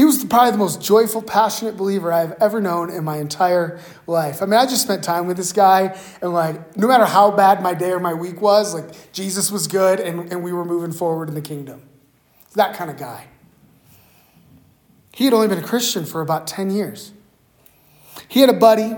He 0.00 0.06
was 0.06 0.24
probably 0.24 0.52
the 0.52 0.56
most 0.56 0.80
joyful, 0.80 1.20
passionate 1.20 1.76
believer 1.76 2.10
I've 2.10 2.32
ever 2.40 2.58
known 2.58 2.88
in 2.88 3.04
my 3.04 3.18
entire 3.18 3.78
life. 4.06 4.40
I 4.40 4.46
mean, 4.46 4.58
I 4.58 4.64
just 4.64 4.80
spent 4.80 5.04
time 5.04 5.26
with 5.26 5.36
this 5.36 5.52
guy, 5.52 5.94
and 6.22 6.32
like, 6.32 6.74
no 6.74 6.88
matter 6.88 7.04
how 7.04 7.30
bad 7.30 7.62
my 7.62 7.74
day 7.74 7.90
or 7.90 8.00
my 8.00 8.14
week 8.14 8.40
was, 8.40 8.72
like, 8.72 9.12
Jesus 9.12 9.50
was 9.50 9.66
good, 9.66 10.00
and, 10.00 10.32
and 10.32 10.42
we 10.42 10.54
were 10.54 10.64
moving 10.64 10.92
forward 10.92 11.28
in 11.28 11.34
the 11.34 11.42
kingdom. 11.42 11.82
That 12.54 12.74
kind 12.74 12.90
of 12.90 12.96
guy. 12.96 13.26
He 15.12 15.26
had 15.26 15.34
only 15.34 15.48
been 15.48 15.58
a 15.58 15.66
Christian 15.66 16.06
for 16.06 16.22
about 16.22 16.46
10 16.46 16.70
years. 16.70 17.12
He 18.26 18.40
had 18.40 18.48
a 18.48 18.54
buddy 18.54 18.96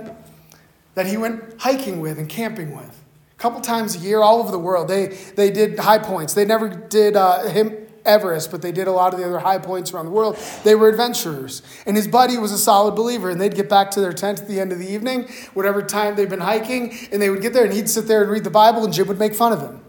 that 0.95 1.07
he 1.07 1.17
went 1.17 1.63
hiking 1.63 1.99
with 1.99 2.17
and 2.17 2.29
camping 2.29 2.77
with. 2.77 3.03
A 3.33 3.39
couple 3.39 3.61
times 3.61 3.97
a 3.97 3.99
year, 3.99 4.21
all 4.21 4.39
over 4.39 4.53
the 4.53 4.59
world. 4.61 4.87
They, 4.87 5.09
they 5.35 5.51
did 5.51 5.81
high 5.81 5.99
points. 5.99 6.35
They 6.35 6.45
never 6.45 6.69
did 6.69 7.17
uh, 7.17 7.49
him, 7.49 7.82
Everest, 8.05 8.51
but 8.51 8.63
they 8.63 8.73
did 8.73 8.87
a 8.87 8.93
lot 8.93 9.13
of 9.13 9.21
the 9.21 9.27
other 9.27 9.39
high 9.39 9.59
points 9.59 9.93
around 9.93 10.07
the 10.07 10.11
world. 10.13 10.37
They 10.65 10.75
were 10.75 10.89
adventurers. 10.89 11.63
And 11.87 11.97
his 11.97 12.09
buddy 12.09 12.39
was 12.39 12.53
a 12.53 12.59
solid 12.59 12.95
believer. 12.95 13.31
And 13.31 13.41
they'd 13.41 13.55
get 13.55 13.69
back 13.69 13.91
to 13.93 14.01
their 14.01 14.13
tent 14.13 14.41
at 14.41 14.49
the 14.49 14.61
end 14.61 14.73
of 14.73 14.79
the 14.79 14.89
evening, 14.91 15.29
whatever 15.55 15.83
time 15.83 16.17
they'd 16.17 16.31
been 16.31 16.41
hiking, 16.41 16.97
and 17.13 17.21
they 17.21 17.31
would 17.31 17.43
get 17.43 17.53
there 17.53 17.65
and 17.65 17.73
he'd 17.73 17.89
sit 17.89 18.07
there 18.07 18.23
and 18.23 18.31
read 18.31 18.45
the 18.45 18.51
Bible, 18.51 18.85
and 18.85 18.93
Jim 18.93 19.09
would 19.09 19.19
make 19.19 19.35
fun 19.35 19.53
of 19.53 19.61
him. 19.61 19.81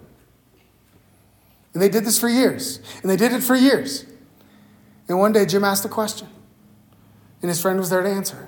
And 1.73 1.81
they 1.81 1.89
did 1.89 2.05
this 2.05 2.19
for 2.19 2.29
years. 2.29 2.79
And 3.01 3.09
they 3.09 3.17
did 3.17 3.33
it 3.33 3.41
for 3.41 3.55
years. 3.55 4.05
And 5.07 5.19
one 5.19 5.31
day, 5.33 5.45
Jim 5.45 5.63
asked 5.63 5.83
a 5.83 5.89
question, 5.89 6.27
and 7.41 7.49
his 7.49 7.61
friend 7.61 7.77
was 7.77 7.89
there 7.89 8.01
to 8.01 8.09
answer. 8.09 8.47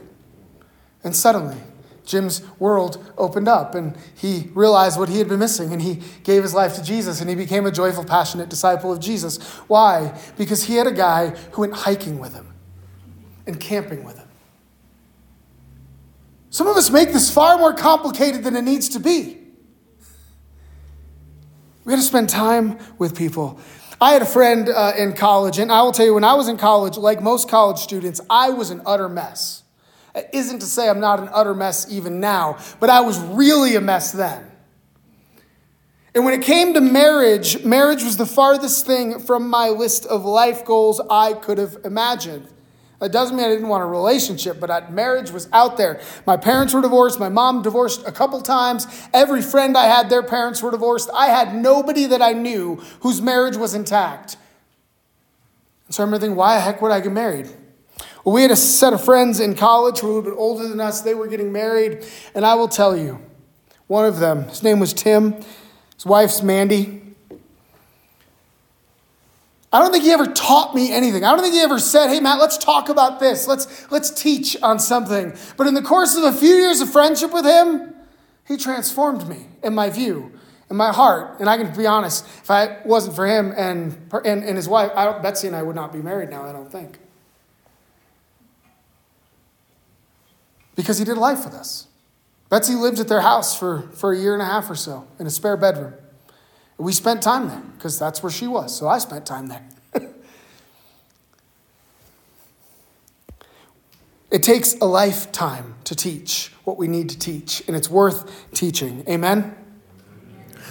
And 1.04 1.16
suddenly, 1.16 1.58
Jim's 2.06 2.42
world 2.60 3.14
opened 3.18 3.48
up 3.48 3.76
and 3.76 3.98
he 4.16 4.50
realized 4.54 5.00
what 5.00 5.10
he 5.10 5.18
had 5.18 5.28
been 5.28 5.40
missing 5.40 5.74
and 5.74 5.82
he 5.82 6.02
gave 6.24 6.44
his 6.44 6.54
life 6.54 6.76
to 6.76 6.84
Jesus 6.84 7.20
and 7.20 7.30
he 7.30 7.36
became 7.36 7.66
a 7.66 7.72
joyful, 7.72 8.06
passionate 8.06 8.48
disciple 8.48 8.92
of 8.92 9.00
Jesus. 9.00 9.42
Why? 9.68 10.18
Because 10.38 10.64
he 10.64 10.76
had 10.76 10.88
a 10.88 10.92
guy 10.92 11.30
who 11.52 11.62
went 11.62 11.74
hiking 11.74 12.20
with 12.20 12.34
him 12.34 12.54
and 13.48 13.60
camping 13.60 14.04
with 14.04 14.18
him. 14.18 14.28
Some 16.52 16.68
of 16.68 16.78
us 16.78 16.90
make 16.90 17.12
this 17.12 17.30
far 17.30 17.58
more 17.58 17.74
complicated 17.74 18.44
than 18.44 18.56
it 18.56 18.62
needs 18.62 18.90
to 18.90 19.00
be. 19.00 19.40
We 21.84 21.90
got 21.90 21.98
to 21.98 22.02
spend 22.02 22.30
time 22.30 22.80
with 22.98 23.16
people. 23.16 23.60
I 24.00 24.12
had 24.14 24.22
a 24.22 24.26
friend 24.26 24.70
uh, 24.70 24.94
in 24.98 25.14
college, 25.14 25.60
and 25.60 25.72
I 25.72 25.82
will 25.84 25.92
tell 25.92 26.06
you, 26.06 26.14
when 26.14 26.24
I 26.24 26.34
was 26.34 26.48
in 26.48 26.58
college, 26.58 26.98
like 26.98 27.22
most 27.22 27.50
college 27.50 27.78
students, 27.78 28.22
I 28.30 28.50
was 28.50 28.70
an 28.70 28.82
utter 28.86 29.08
mess 29.10 29.64
isn't 30.34 30.60
to 30.60 30.66
say 30.66 30.90
I'm 30.90 31.00
not 31.00 31.20
an 31.20 31.30
utter 31.34 31.54
mess 31.54 31.92
even 31.92 32.20
now, 32.20 32.58
but 32.80 32.90
I 32.90 33.02
was 33.02 33.20
really 33.20 33.76
a 33.76 33.82
mess 33.82 34.12
then. 34.12 34.52
And 36.14 36.24
when 36.24 36.34
it 36.34 36.44
came 36.44 36.74
to 36.74 36.82
marriage, 36.82 37.66
marriage 37.66 38.02
was 38.02 38.16
the 38.16 38.26
farthest 38.26 38.86
thing 38.86 39.20
from 39.20 39.50
my 39.50 39.68
list 39.68 40.06
of 40.06 40.24
life 40.24 40.64
goals 40.64 41.02
I 41.10 41.34
could 41.34 41.58
have 41.58 41.78
imagined. 41.84 42.48
That 43.02 43.12
doesn't 43.12 43.36
mean 43.36 43.46
I 43.46 43.50
didn't 43.50 43.68
want 43.68 43.84
a 43.84 43.88
relationship, 43.88 44.62
but 44.62 44.94
marriage 44.94 45.30
was 45.30 45.50
out 45.52 45.76
there. 45.76 46.00
My 46.26 46.38
parents 46.38 46.74
were 46.74 46.82
divorced. 46.82 47.20
My 47.20 47.28
mom 47.28 47.62
divorced 47.62 48.08
a 48.08 48.12
couple 48.14 48.42
times. 48.42 48.88
Every 49.14 49.42
friend 49.42 49.78
I 49.78 49.88
had, 49.88 50.10
their 50.10 50.24
parents 50.24 50.62
were 50.62 50.72
divorced. 50.72 51.10
I 51.14 51.28
had 51.28 51.54
nobody 51.54 52.06
that 52.06 52.22
I 52.22 52.32
knew 52.32 52.78
whose 53.02 53.22
marriage 53.22 53.58
was 53.58 53.74
intact. 53.74 54.38
And 55.88 55.94
so 55.94 56.02
I 56.02 56.06
remember 56.06 56.22
thinking, 56.22 56.38
why 56.38 56.56
the 56.56 56.62
heck 56.62 56.82
would 56.82 56.92
I 56.92 57.02
get 57.02 57.12
married? 57.12 57.50
We 58.26 58.42
had 58.42 58.50
a 58.50 58.56
set 58.56 58.92
of 58.92 59.06
friends 59.06 59.40
in 59.40 59.54
college 59.54 60.00
who 60.00 60.08
were 60.08 60.14
a 60.14 60.16
little 60.16 60.32
bit 60.32 60.38
older 60.38 60.68
than 60.68 60.82
us. 60.82 61.02
They 61.02 61.14
were 61.14 61.28
getting 61.28 61.52
married. 61.52 62.04
And 62.34 62.44
I 62.44 62.56
will 62.56 62.68
tell 62.68 62.98
you, 62.98 63.22
one 63.86 64.06
of 64.06 64.20
them, 64.20 64.46
his 64.46 64.64
name 64.64 64.80
was 64.80 64.94
Tim, 64.94 65.34
his 65.94 66.06
wife's 66.06 66.42
Mandy. 66.42 67.04
I 69.72 69.80
don't 69.80 69.92
think 69.92 70.06
he 70.06 70.12
ever 70.12 70.26
taught 70.26 70.74
me 70.74 70.92
anything. 70.92 71.24
I 71.24 71.32
don't 71.32 71.42
think 71.42 71.54
he 71.54 71.60
ever 71.60 71.80
said, 71.80 72.08
hey, 72.08 72.20
Matt, 72.20 72.40
let's 72.40 72.58
talk 72.58 72.90
about 72.90 73.20
this. 73.20 73.46
Let's, 73.46 73.92
let's 73.92 74.10
teach 74.10 74.58
on 74.64 74.80
something. 74.80 75.36
But 75.56 75.68
in 75.68 75.76
the 75.76 75.82
course 75.82 76.16
of 76.16 76.24
a 76.24 76.32
few 76.32 76.56
years 76.56 76.82
of 76.82 76.90
friendship 76.90 77.32
with 77.32 77.46
him, 77.46 77.94
he 78.48 78.58
transformed 78.58 79.28
me 79.28 79.48
in 79.64 79.76
my 79.76 79.90
view, 79.92 80.32
in 80.72 80.78
my 80.78 80.92
heart. 80.92 81.40
And 81.40 81.48
I 81.48 81.58
can 81.58 81.76
be 81.76 81.86
honest, 81.86 82.26
if 82.26 82.50
I 82.50 82.80
wasn't 82.86 83.16
for 83.16 83.28
him 83.28 83.54
and, 83.56 84.10
and, 84.24 84.44
and 84.44 84.56
his 84.56 84.68
wife, 84.68 84.94
Betsy 85.22 85.46
and 85.48 85.56
I 85.56 85.62
would 85.62 85.76
not 85.76 85.94
be 85.94 86.00
married 86.00 86.30
now, 86.30 86.44
I 86.44 86.52
don't 86.52 86.72
think. 86.72 86.98
Because 90.76 90.98
he 91.00 91.06
did 91.06 91.18
life 91.18 91.46
with 91.46 91.54
us. 91.54 91.88
Betsy 92.50 92.76
lived 92.76 93.00
at 93.00 93.08
their 93.08 93.22
house 93.22 93.58
for, 93.58 93.90
for 93.94 94.14
a 94.14 94.18
year 94.18 94.34
and 94.34 94.42
a 94.42 94.46
half 94.46 94.70
or 94.70 94.76
so 94.76 95.08
in 95.20 95.26
a 95.26 95.30
spare 95.30 95.58
bedroom. 95.58 95.94
We 96.78 96.92
spent 96.92 97.22
time 97.22 97.48
there 97.48 97.64
because 97.78 97.98
that's 97.98 98.22
where 98.22 98.32
she 98.32 98.48
was, 98.48 98.78
so 98.78 98.88
I 98.88 98.98
spent 98.98 99.26
time 99.26 99.48
there. 99.48 99.66
it 104.32 104.44
takes 104.44 104.76
a 104.76 104.86
lifetime 104.86 105.76
to 105.86 105.96
teach 105.96 106.52
what 106.66 106.78
we 106.78 106.88
need 106.88 107.10
to 107.10 107.18
teach, 107.18 107.64
and 107.68 107.76
it's 107.76 107.90
worth 107.90 108.54
teaching. 108.54 109.04
Amen? 109.08 109.56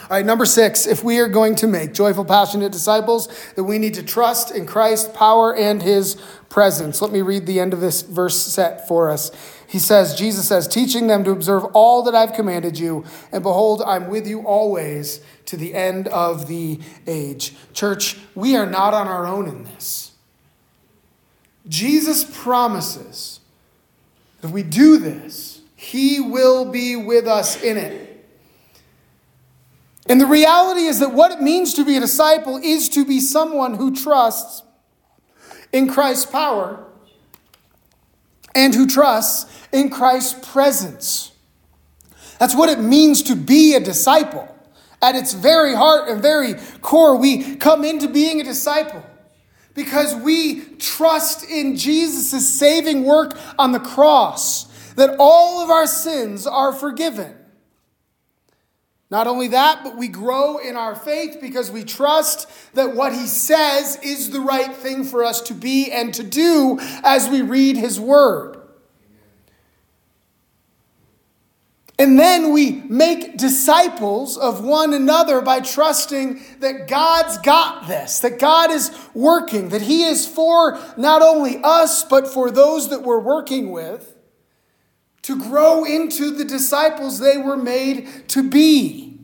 All 0.04 0.10
right, 0.10 0.26
number 0.26 0.44
six, 0.44 0.86
if 0.86 1.02
we 1.02 1.18
are 1.18 1.28
going 1.28 1.54
to 1.56 1.66
make 1.66 1.94
joyful, 1.94 2.26
passionate 2.26 2.72
disciples, 2.72 3.26
then 3.56 3.64
we 3.64 3.78
need 3.78 3.94
to 3.94 4.02
trust 4.02 4.50
in 4.50 4.66
Christ's 4.66 5.08
power 5.16 5.56
and 5.56 5.82
his 5.82 6.16
presence. 6.50 7.00
Let 7.00 7.10
me 7.10 7.22
read 7.22 7.46
the 7.46 7.58
end 7.58 7.72
of 7.72 7.80
this 7.80 8.02
verse 8.02 8.38
set 8.38 8.86
for 8.86 9.08
us. 9.08 9.30
He 9.66 9.78
says, 9.78 10.14
Jesus 10.14 10.48
says, 10.48 10.68
teaching 10.68 11.06
them 11.06 11.24
to 11.24 11.30
observe 11.30 11.64
all 11.72 12.02
that 12.04 12.14
I've 12.14 12.34
commanded 12.34 12.78
you, 12.78 13.04
and 13.32 13.42
behold, 13.42 13.82
I'm 13.84 14.08
with 14.08 14.26
you 14.26 14.42
always 14.46 15.20
to 15.46 15.56
the 15.56 15.74
end 15.74 16.08
of 16.08 16.48
the 16.48 16.80
age. 17.06 17.54
Church, 17.72 18.18
we 18.34 18.56
are 18.56 18.66
not 18.66 18.94
on 18.94 19.08
our 19.08 19.26
own 19.26 19.48
in 19.48 19.64
this. 19.64 20.12
Jesus 21.66 22.24
promises 22.42 23.40
that 24.40 24.48
if 24.48 24.54
we 24.54 24.62
do 24.62 24.98
this, 24.98 25.62
he 25.74 26.20
will 26.20 26.70
be 26.70 26.96
with 26.96 27.26
us 27.26 27.62
in 27.62 27.76
it. 27.76 28.26
And 30.06 30.20
the 30.20 30.26
reality 30.26 30.82
is 30.82 31.00
that 31.00 31.12
what 31.12 31.32
it 31.32 31.40
means 31.40 31.74
to 31.74 31.84
be 31.84 31.96
a 31.96 32.00
disciple 32.00 32.58
is 32.58 32.90
to 32.90 33.06
be 33.06 33.20
someone 33.20 33.74
who 33.74 33.94
trusts 33.94 34.62
in 35.72 35.88
Christ's 35.88 36.26
power 36.26 36.86
and 38.54 38.74
who 38.74 38.86
trusts 38.86 39.50
in 39.72 39.90
Christ's 39.90 40.48
presence. 40.50 41.32
That's 42.38 42.54
what 42.54 42.68
it 42.68 42.80
means 42.80 43.22
to 43.24 43.36
be 43.36 43.74
a 43.74 43.80
disciple. 43.80 44.48
At 45.02 45.16
its 45.16 45.34
very 45.34 45.74
heart 45.74 46.08
and 46.08 46.22
very 46.22 46.54
core, 46.80 47.16
we 47.16 47.56
come 47.56 47.84
into 47.84 48.08
being 48.08 48.40
a 48.40 48.44
disciple 48.44 49.04
because 49.74 50.14
we 50.14 50.62
trust 50.76 51.48
in 51.48 51.76
Jesus' 51.76 52.48
saving 52.48 53.04
work 53.04 53.38
on 53.58 53.72
the 53.72 53.80
cross, 53.80 54.64
that 54.94 55.16
all 55.18 55.62
of 55.62 55.70
our 55.70 55.86
sins 55.86 56.46
are 56.46 56.72
forgiven. 56.72 57.34
Not 59.10 59.26
only 59.26 59.48
that, 59.48 59.84
but 59.84 59.96
we 59.96 60.08
grow 60.08 60.58
in 60.58 60.76
our 60.76 60.94
faith 60.94 61.38
because 61.40 61.70
we 61.70 61.84
trust 61.84 62.48
that 62.74 62.96
what 62.96 63.12
he 63.12 63.26
says 63.26 63.98
is 64.02 64.30
the 64.30 64.40
right 64.40 64.74
thing 64.74 65.04
for 65.04 65.24
us 65.24 65.40
to 65.42 65.54
be 65.54 65.92
and 65.92 66.12
to 66.14 66.22
do 66.22 66.78
as 67.02 67.28
we 67.28 67.42
read 67.42 67.76
his 67.76 68.00
word. 68.00 68.60
And 71.96 72.18
then 72.18 72.52
we 72.52 72.72
make 72.88 73.36
disciples 73.36 74.36
of 74.36 74.64
one 74.64 74.92
another 74.94 75.40
by 75.40 75.60
trusting 75.60 76.42
that 76.58 76.88
God's 76.88 77.38
got 77.38 77.86
this, 77.86 78.18
that 78.20 78.40
God 78.40 78.72
is 78.72 78.90
working, 79.14 79.68
that 79.68 79.82
He 79.82 80.02
is 80.02 80.26
for 80.26 80.76
not 80.96 81.22
only 81.22 81.60
us, 81.62 82.02
but 82.02 82.26
for 82.26 82.50
those 82.50 82.90
that 82.90 83.02
we're 83.02 83.20
working 83.20 83.70
with 83.70 84.13
to 85.24 85.38
grow 85.38 85.84
into 85.84 86.30
the 86.30 86.44
disciples 86.44 87.18
they 87.18 87.38
were 87.38 87.56
made 87.56 88.28
to 88.28 88.42
be. 88.42 89.18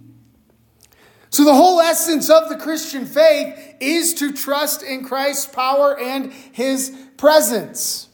So, 1.28 1.44
the 1.44 1.55
whole 1.55 1.80
essence 1.80 2.28
of 2.28 2.48
the 2.48 2.57
Christian 2.57 3.05
faith 3.05 3.76
is 3.80 4.14
to 4.14 4.32
trust 4.32 4.82
in 4.82 5.05
Christ's 5.05 5.46
power 5.46 5.98
and 5.98 6.32
His 6.32 6.96
presence. 7.16 8.09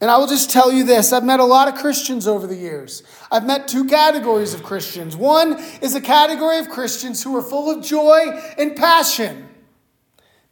And 0.00 0.10
I 0.10 0.16
will 0.16 0.26
just 0.26 0.50
tell 0.50 0.72
you 0.72 0.82
this 0.84 1.12
I've 1.12 1.24
met 1.24 1.40
a 1.40 1.44
lot 1.44 1.68
of 1.68 1.74
Christians 1.74 2.26
over 2.26 2.46
the 2.46 2.56
years. 2.56 3.02
I've 3.30 3.44
met 3.44 3.68
two 3.68 3.84
categories 3.84 4.54
of 4.54 4.62
Christians. 4.62 5.14
One 5.14 5.62
is 5.82 5.94
a 5.94 6.00
category 6.00 6.58
of 6.58 6.70
Christians 6.70 7.22
who 7.22 7.36
are 7.36 7.42
full 7.42 7.70
of 7.70 7.84
joy 7.84 8.30
and 8.56 8.74
passion. 8.74 9.46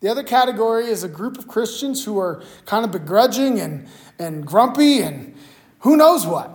The 0.01 0.09
other 0.11 0.22
category 0.22 0.87
is 0.87 1.03
a 1.03 1.09
group 1.09 1.39
of 1.39 1.49
Christians 1.49 2.05
who 2.05 2.18
are 2.18 2.43
kind 2.66 2.84
of 2.84 2.93
begrudging 2.93 3.59
and, 3.59 3.89
and 4.18 4.47
grumpy 4.47 5.01
and 5.01 5.34
who 5.87 5.97
knows 5.97 6.26
what. 6.26 6.47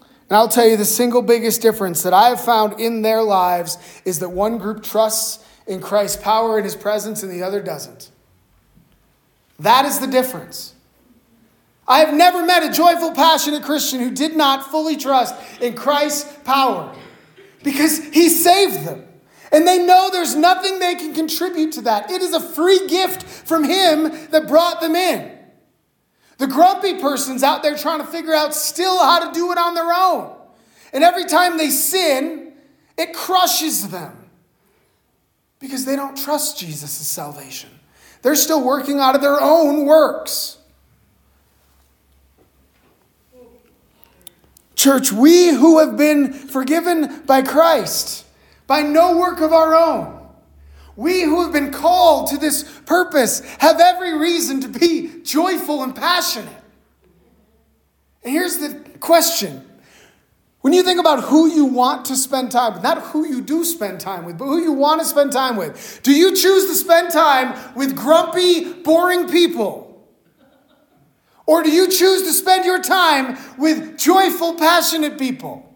And 0.00 0.36
I'll 0.36 0.46
tell 0.46 0.64
you 0.64 0.76
the 0.76 0.84
single 0.84 1.22
biggest 1.22 1.60
difference 1.60 2.04
that 2.04 2.12
I 2.12 2.28
have 2.28 2.40
found 2.40 2.78
in 2.78 3.02
their 3.02 3.20
lives 3.20 3.76
is 4.04 4.20
that 4.20 4.28
one 4.28 4.58
group 4.58 4.84
trusts 4.84 5.44
in 5.66 5.80
Christ's 5.80 6.22
power 6.22 6.56
and 6.56 6.64
his 6.64 6.76
presence 6.76 7.24
and 7.24 7.32
the 7.32 7.42
other 7.42 7.60
doesn't. 7.60 8.12
That 9.58 9.86
is 9.86 9.98
the 9.98 10.06
difference. 10.06 10.72
I 11.88 11.98
have 11.98 12.14
never 12.14 12.46
met 12.46 12.62
a 12.62 12.72
joyful, 12.72 13.10
passionate 13.10 13.64
Christian 13.64 13.98
who 13.98 14.12
did 14.12 14.36
not 14.36 14.70
fully 14.70 14.96
trust 14.96 15.34
in 15.60 15.74
Christ's 15.74 16.32
power 16.44 16.94
because 17.64 18.04
he 18.10 18.28
saved 18.28 18.86
them. 18.86 19.04
And 19.50 19.66
they 19.66 19.84
know 19.84 20.10
there's 20.12 20.36
nothing 20.36 20.78
they 20.78 20.94
can 20.94 21.12
contribute 21.12 21.72
to 21.72 21.80
that. 21.82 22.08
It 22.08 22.22
is 22.22 22.34
a 22.34 22.40
free 22.40 22.86
gift 22.86 23.24
from 23.24 23.64
him 23.64 24.04
that 24.30 24.46
brought 24.46 24.80
them 24.80 24.94
in. 24.94 25.41
The 26.42 26.48
grumpy 26.48 26.94
person's 26.98 27.44
out 27.44 27.62
there 27.62 27.76
trying 27.76 28.00
to 28.00 28.04
figure 28.04 28.34
out 28.34 28.52
still 28.52 28.98
how 28.98 29.24
to 29.24 29.32
do 29.32 29.52
it 29.52 29.58
on 29.58 29.74
their 29.74 29.92
own. 29.92 30.34
And 30.92 31.04
every 31.04 31.24
time 31.24 31.56
they 31.56 31.70
sin, 31.70 32.52
it 32.98 33.14
crushes 33.14 33.90
them 33.90 34.28
because 35.60 35.84
they 35.84 35.94
don't 35.94 36.16
trust 36.16 36.58
Jesus' 36.58 36.90
salvation. 37.06 37.70
They're 38.22 38.34
still 38.34 38.60
working 38.60 38.98
out 38.98 39.14
of 39.14 39.20
their 39.20 39.40
own 39.40 39.86
works. 39.86 40.58
Church, 44.74 45.12
we 45.12 45.50
who 45.50 45.78
have 45.78 45.96
been 45.96 46.32
forgiven 46.32 47.22
by 47.24 47.42
Christ, 47.42 48.26
by 48.66 48.82
no 48.82 49.16
work 49.16 49.40
of 49.40 49.52
our 49.52 49.76
own, 49.76 50.21
we 50.96 51.22
who 51.22 51.42
have 51.42 51.52
been 51.52 51.72
called 51.72 52.28
to 52.28 52.38
this 52.38 52.64
purpose 52.86 53.40
have 53.58 53.80
every 53.80 54.18
reason 54.18 54.60
to 54.60 54.68
be 54.68 55.22
joyful 55.22 55.82
and 55.82 55.94
passionate. 55.94 56.54
And 58.22 58.32
here's 58.32 58.58
the 58.58 58.74
question 59.00 59.68
when 60.62 60.72
you 60.72 60.84
think 60.84 61.00
about 61.00 61.24
who 61.24 61.48
you 61.48 61.64
want 61.64 62.04
to 62.06 62.16
spend 62.16 62.52
time 62.52 62.74
with, 62.74 62.84
not 62.84 62.98
who 62.98 63.26
you 63.26 63.40
do 63.40 63.64
spend 63.64 64.00
time 64.00 64.24
with, 64.24 64.38
but 64.38 64.44
who 64.44 64.62
you 64.62 64.72
want 64.72 65.00
to 65.00 65.06
spend 65.06 65.32
time 65.32 65.56
with, 65.56 66.00
do 66.04 66.12
you 66.12 66.36
choose 66.36 66.66
to 66.66 66.74
spend 66.74 67.10
time 67.10 67.74
with 67.74 67.96
grumpy, 67.96 68.72
boring 68.72 69.28
people? 69.28 69.88
Or 71.46 71.64
do 71.64 71.70
you 71.70 71.88
choose 71.88 72.22
to 72.22 72.32
spend 72.32 72.64
your 72.64 72.80
time 72.80 73.36
with 73.58 73.98
joyful, 73.98 74.54
passionate 74.54 75.18
people? 75.18 75.68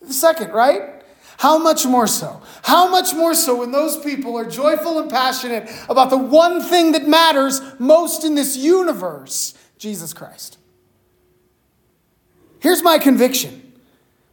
The 0.00 0.14
second, 0.14 0.52
right? 0.52 0.93
How 1.38 1.58
much 1.58 1.84
more 1.84 2.06
so? 2.06 2.42
How 2.62 2.88
much 2.88 3.12
more 3.14 3.34
so 3.34 3.60
when 3.60 3.72
those 3.72 3.96
people 3.98 4.36
are 4.36 4.48
joyful 4.48 4.98
and 4.98 5.10
passionate 5.10 5.70
about 5.88 6.10
the 6.10 6.16
one 6.16 6.62
thing 6.62 6.92
that 6.92 7.06
matters 7.06 7.60
most 7.78 8.24
in 8.24 8.34
this 8.34 8.56
universe 8.56 9.54
Jesus 9.78 10.12
Christ? 10.12 10.58
Here's 12.60 12.82
my 12.82 12.98
conviction 12.98 13.64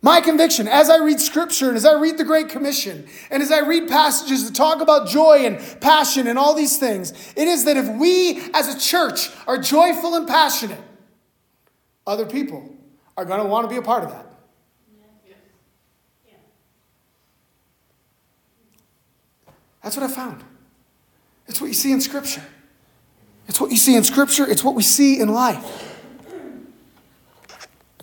my 0.04 0.20
conviction, 0.20 0.68
as 0.68 0.90
I 0.90 0.98
read 0.98 1.20
scripture 1.20 1.68
and 1.68 1.78
as 1.78 1.86
I 1.86 1.94
read 1.94 2.18
the 2.18 2.24
Great 2.24 2.50
Commission, 2.50 3.08
and 3.30 3.44
as 3.44 3.52
I 3.52 3.60
read 3.60 3.88
passages 3.88 4.48
that 4.48 4.56
talk 4.56 4.82
about 4.82 5.08
joy 5.08 5.46
and 5.46 5.60
passion 5.80 6.26
and 6.26 6.40
all 6.40 6.56
these 6.56 6.80
things, 6.80 7.12
it 7.36 7.48
is 7.48 7.66
that 7.66 7.78
if 7.78 7.88
we 7.88 8.42
as 8.56 8.74
a 8.74 8.80
church 8.80 9.30
are 9.46 9.60
joyful 9.60 10.16
and 10.16 10.28
passionate, 10.28 10.82
other 12.08 12.26
people 12.26 12.76
are 13.16 13.26
going 13.26 13.42
to 13.42 13.48
want 13.48 13.66
to 13.66 13.70
be 13.70 13.78
a 13.78 13.84
part 13.84 14.04
of 14.04 14.10
that. 14.10 14.31
That's 19.84 19.98
what 19.98 20.10
I 20.10 20.14
found. 20.14 20.44
It's 21.48 21.60
what 21.60 21.68
you 21.68 21.74
see 21.74 21.92
in 21.92 22.02
Scripture. 22.02 22.44
It's 23.48 23.60
what 23.60 23.72
you 23.72 23.78
see 23.78 23.96
in 23.96 24.04
Scripture, 24.04 24.50
it's 24.50 24.64
what 24.64 24.76
we 24.76 24.84
see 24.84 25.20
in 25.20 25.30
life. 25.30 25.88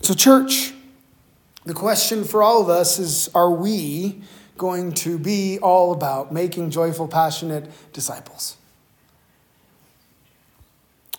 So, 0.01 0.13
church, 0.13 0.73
the 1.65 1.73
question 1.73 2.23
for 2.23 2.41
all 2.41 2.61
of 2.61 2.69
us 2.69 2.99
is 2.99 3.29
are 3.33 3.51
we 3.51 4.21
going 4.57 4.91
to 4.91 5.17
be 5.17 5.59
all 5.59 5.93
about 5.93 6.31
making 6.31 6.71
joyful, 6.71 7.07
passionate 7.07 7.69
disciples? 7.93 8.57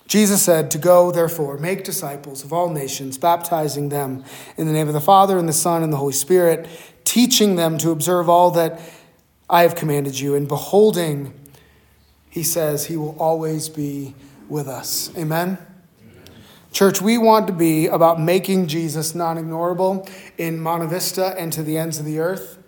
Jesus 0.06 0.42
said, 0.42 0.72
To 0.72 0.78
go, 0.78 1.12
therefore, 1.12 1.56
make 1.56 1.84
disciples 1.84 2.42
of 2.44 2.52
all 2.52 2.68
nations, 2.68 3.16
baptizing 3.16 3.90
them 3.90 4.24
in 4.56 4.66
the 4.66 4.72
name 4.72 4.88
of 4.88 4.94
the 4.94 5.00
Father, 5.00 5.38
and 5.38 5.48
the 5.48 5.52
Son, 5.52 5.84
and 5.84 5.92
the 5.92 5.98
Holy 5.98 6.12
Spirit, 6.12 6.68
teaching 7.04 7.54
them 7.54 7.78
to 7.78 7.92
observe 7.92 8.28
all 8.28 8.50
that 8.50 8.80
I 9.50 9.62
have 9.62 9.74
commanded 9.74 10.18
you. 10.18 10.34
And 10.36 10.46
beholding, 10.46 11.34
he 12.30 12.42
says, 12.44 12.86
He 12.86 12.96
will 12.96 13.16
always 13.18 13.68
be 13.68 14.14
with 14.48 14.68
us. 14.68 15.10
Amen. 15.16 15.58
Church, 16.72 17.02
we 17.02 17.18
want 17.18 17.48
to 17.48 17.52
be 17.52 17.88
about 17.88 18.20
making 18.20 18.68
Jesus 18.68 19.12
non 19.14 19.36
ignorable 19.36 20.08
in 20.38 20.60
Monte 20.60 20.86
Vista 20.86 21.34
and 21.36 21.52
to 21.52 21.64
the 21.64 21.76
ends 21.76 21.98
of 21.98 22.04
the 22.04 22.20
earth 22.20 22.58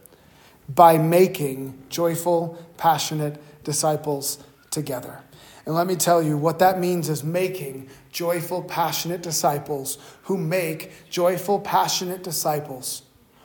by 0.69 0.99
making 0.99 1.81
joyful, 1.89 2.59
passionate 2.77 3.41
disciples 3.63 4.43
together. 4.71 5.21
And 5.65 5.77
let 5.77 5.87
me 5.87 5.95
tell 5.95 6.21
you 6.21 6.37
what 6.37 6.59
that 6.59 6.81
means 6.81 7.09
is 7.09 7.23
making 7.23 7.89
joyful, 8.11 8.63
passionate 8.65 9.23
disciples 9.23 9.99
who 10.25 10.37
make 10.37 10.91
joyful, 11.09 11.61
passionate 11.61 12.25
disciples, 12.25 13.03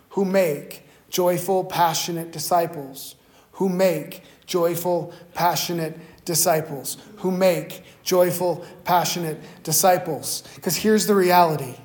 who 0.10 0.26
make 0.26 0.88
joyful, 1.10 1.64
passionate 1.64 2.32
disciples, 2.32 3.16
who 3.58 3.70
make 3.70 4.22
joyful, 4.46 5.12
passionate 5.34 6.00
disciples, 6.26 6.98
who 7.18 7.32
make 7.32 7.84
joyful, 8.04 8.64
passionate 8.84 9.40
disciples. 9.64 10.44
Because 10.56 10.76
here's 10.76 11.08
the 11.08 11.16
reality 11.16 11.76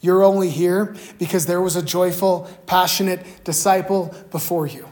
you're 0.00 0.22
only 0.22 0.48
here 0.48 0.96
because 1.18 1.44
there 1.46 1.60
was 1.60 1.76
a 1.76 1.82
joyful, 1.82 2.48
passionate 2.66 3.44
disciple 3.44 4.14
before 4.30 4.66
you. 4.66 4.88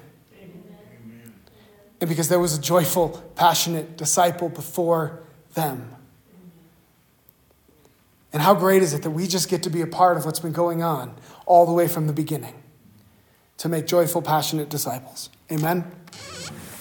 And 2.01 2.11
because 2.11 2.29
there 2.29 2.41
was 2.41 2.59
a 2.59 2.61
joyful, 2.61 3.25
passionate 3.35 3.97
disciple 3.97 4.51
before 4.51 5.23
them. 5.55 5.95
And 8.35 8.43
how 8.43 8.53
great 8.53 8.83
is 8.83 8.93
it 8.93 9.03
that 9.03 9.11
we 9.11 9.27
just 9.27 9.49
get 9.49 9.63
to 9.63 9.71
be 9.71 9.81
a 9.81 9.87
part 9.87 10.19
of 10.19 10.27
what's 10.27 10.41
been 10.41 10.53
going 10.53 10.83
on 10.83 11.15
all 11.47 11.65
the 11.65 11.73
way 11.73 11.89
from 11.89 12.07
the 12.07 12.13
beginning 12.13 12.55
to 13.59 13.71
make 13.71 13.87
joyful, 13.87 14.21
passionate 14.21 14.69
disciples? 14.69 15.31
Amen. 15.51 15.85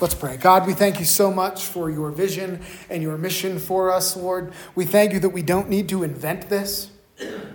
Let's 0.02 0.16
pray. 0.16 0.38
God, 0.38 0.68
we 0.68 0.74
thank 0.74 1.00
you 1.00 1.06
so 1.06 1.32
much 1.32 1.64
for 1.64 1.90
your 1.90 2.12
vision 2.12 2.62
and 2.90 3.02
your 3.02 3.18
mission 3.18 3.60
for 3.60 3.92
us, 3.92 4.18
Lord. 4.18 4.52
We 4.74 4.86
thank 4.86 5.14
you 5.14 5.20
that 5.22 5.30
we 5.30 5.42
don't 5.42 5.70
need 5.70 5.88
to 5.90 6.04
invent 6.04 6.50
this 6.50 6.90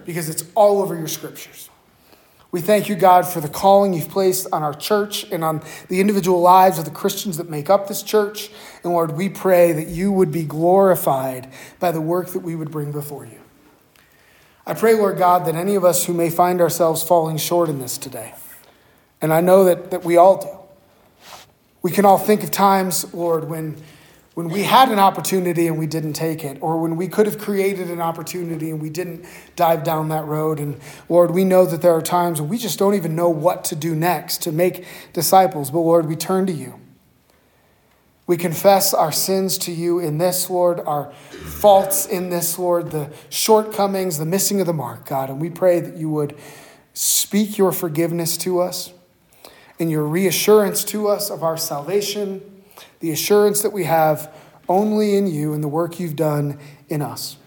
because 0.06 0.28
it's 0.28 0.44
all 0.54 0.80
over 0.80 0.96
your 0.96 1.08
scriptures. 1.08 1.68
We 2.52 2.60
thank 2.60 2.88
you, 2.88 2.96
God, 2.96 3.26
for 3.26 3.40
the 3.40 3.48
calling 3.48 3.92
you've 3.92 4.08
placed 4.08 4.48
on 4.52 4.62
our 4.62 4.74
church 4.74 5.24
and 5.30 5.44
on 5.44 5.62
the 5.88 6.00
individual 6.00 6.40
lives 6.40 6.78
of 6.78 6.84
the 6.84 6.90
Christians 6.90 7.36
that 7.36 7.48
make 7.48 7.70
up 7.70 7.86
this 7.86 8.02
church. 8.02 8.50
And 8.82 8.92
Lord, 8.92 9.12
we 9.12 9.28
pray 9.28 9.72
that 9.72 9.88
you 9.88 10.10
would 10.10 10.32
be 10.32 10.44
glorified 10.44 11.52
by 11.78 11.92
the 11.92 12.00
work 12.00 12.28
that 12.28 12.40
we 12.40 12.56
would 12.56 12.70
bring 12.70 12.90
before 12.90 13.24
you. 13.24 13.40
I 14.66 14.74
pray, 14.74 14.94
Lord 14.94 15.18
God, 15.18 15.46
that 15.46 15.54
any 15.54 15.74
of 15.74 15.84
us 15.84 16.06
who 16.06 16.14
may 16.14 16.30
find 16.30 16.60
ourselves 16.60 17.02
falling 17.02 17.36
short 17.36 17.68
in 17.68 17.78
this 17.78 17.98
today, 17.98 18.34
and 19.20 19.32
I 19.32 19.40
know 19.40 19.64
that, 19.64 19.90
that 19.90 20.04
we 20.04 20.16
all 20.16 20.40
do, 20.40 20.59
we 21.82 21.90
can 21.90 22.04
all 22.04 22.18
think 22.18 22.42
of 22.42 22.50
times, 22.50 23.12
Lord, 23.14 23.48
when, 23.48 23.76
when 24.34 24.48
we 24.48 24.62
had 24.62 24.90
an 24.90 24.98
opportunity 24.98 25.66
and 25.66 25.78
we 25.78 25.86
didn't 25.86 26.12
take 26.12 26.44
it, 26.44 26.58
or 26.60 26.78
when 26.78 26.96
we 26.96 27.08
could 27.08 27.26
have 27.26 27.38
created 27.38 27.90
an 27.90 28.00
opportunity 28.00 28.70
and 28.70 28.82
we 28.82 28.90
didn't 28.90 29.24
dive 29.56 29.82
down 29.82 30.08
that 30.10 30.26
road. 30.26 30.60
And 30.60 30.78
Lord, 31.08 31.30
we 31.30 31.44
know 31.44 31.64
that 31.64 31.80
there 31.80 31.94
are 31.94 32.02
times 32.02 32.40
when 32.40 32.50
we 32.50 32.58
just 32.58 32.78
don't 32.78 32.94
even 32.94 33.16
know 33.16 33.30
what 33.30 33.64
to 33.64 33.76
do 33.76 33.94
next 33.94 34.42
to 34.42 34.52
make 34.52 34.84
disciples. 35.12 35.70
But 35.70 35.80
Lord, 35.80 36.06
we 36.06 36.16
turn 36.16 36.46
to 36.46 36.52
you. 36.52 36.78
We 38.26 38.36
confess 38.36 38.94
our 38.94 39.10
sins 39.10 39.58
to 39.58 39.72
you 39.72 39.98
in 39.98 40.18
this, 40.18 40.48
Lord, 40.48 40.78
our 40.86 41.10
faults 41.12 42.06
in 42.06 42.30
this, 42.30 42.60
Lord, 42.60 42.92
the 42.92 43.10
shortcomings, 43.28 44.18
the 44.18 44.26
missing 44.26 44.60
of 44.60 44.68
the 44.68 44.72
mark, 44.72 45.06
God. 45.06 45.30
And 45.30 45.40
we 45.40 45.50
pray 45.50 45.80
that 45.80 45.96
you 45.96 46.10
would 46.10 46.38
speak 46.92 47.58
your 47.58 47.72
forgiveness 47.72 48.36
to 48.36 48.60
us 48.60 48.92
and 49.80 49.90
your 49.90 50.04
reassurance 50.04 50.84
to 50.84 51.08
us 51.08 51.30
of 51.30 51.42
our 51.42 51.56
salvation, 51.56 52.62
the 53.00 53.10
assurance 53.10 53.62
that 53.62 53.72
we 53.72 53.84
have 53.84 54.32
only 54.68 55.16
in 55.16 55.26
you 55.26 55.54
and 55.54 55.64
the 55.64 55.68
work 55.68 55.98
you've 55.98 56.16
done 56.16 56.58
in 56.88 57.02
us. 57.02 57.38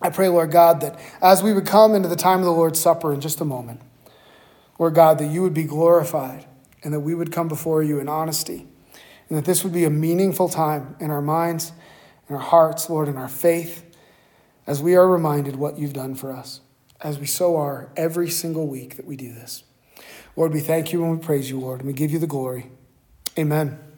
I 0.00 0.10
pray, 0.10 0.28
Lord 0.28 0.50
God, 0.50 0.80
that 0.80 0.98
as 1.20 1.42
we 1.42 1.52
would 1.52 1.66
come 1.66 1.94
into 1.94 2.08
the 2.08 2.16
time 2.16 2.40
of 2.40 2.46
the 2.46 2.52
Lord's 2.52 2.80
Supper 2.80 3.12
in 3.12 3.20
just 3.20 3.40
a 3.40 3.44
moment, 3.44 3.80
Lord 4.78 4.94
God, 4.94 5.18
that 5.18 5.26
you 5.26 5.42
would 5.42 5.54
be 5.54 5.64
glorified 5.64 6.46
and 6.82 6.92
that 6.92 7.00
we 7.00 7.14
would 7.14 7.30
come 7.30 7.46
before 7.46 7.82
you 7.82 8.00
in 8.00 8.08
honesty 8.08 8.66
and 9.28 9.38
that 9.38 9.44
this 9.44 9.62
would 9.62 9.72
be 9.72 9.84
a 9.84 9.90
meaningful 9.90 10.48
time 10.48 10.96
in 10.98 11.10
our 11.10 11.22
minds, 11.22 11.72
in 12.28 12.34
our 12.34 12.40
hearts, 12.40 12.90
Lord, 12.90 13.08
in 13.08 13.16
our 13.16 13.28
faith, 13.28 13.84
as 14.66 14.82
we 14.82 14.96
are 14.96 15.06
reminded 15.06 15.56
what 15.56 15.78
you've 15.78 15.92
done 15.92 16.14
for 16.14 16.32
us, 16.32 16.60
as 17.00 17.18
we 17.18 17.26
so 17.26 17.56
are 17.56 17.90
every 17.96 18.28
single 18.28 18.66
week 18.66 18.96
that 18.96 19.06
we 19.06 19.16
do 19.16 19.32
this. 19.32 19.64
Lord, 20.36 20.52
we 20.52 20.60
thank 20.60 20.92
you 20.92 21.04
and 21.04 21.18
we 21.18 21.24
praise 21.24 21.50
you, 21.50 21.60
Lord, 21.60 21.80
and 21.80 21.86
we 21.86 21.92
give 21.92 22.10
you 22.10 22.18
the 22.18 22.26
glory. 22.26 22.70
Amen. 23.38 23.91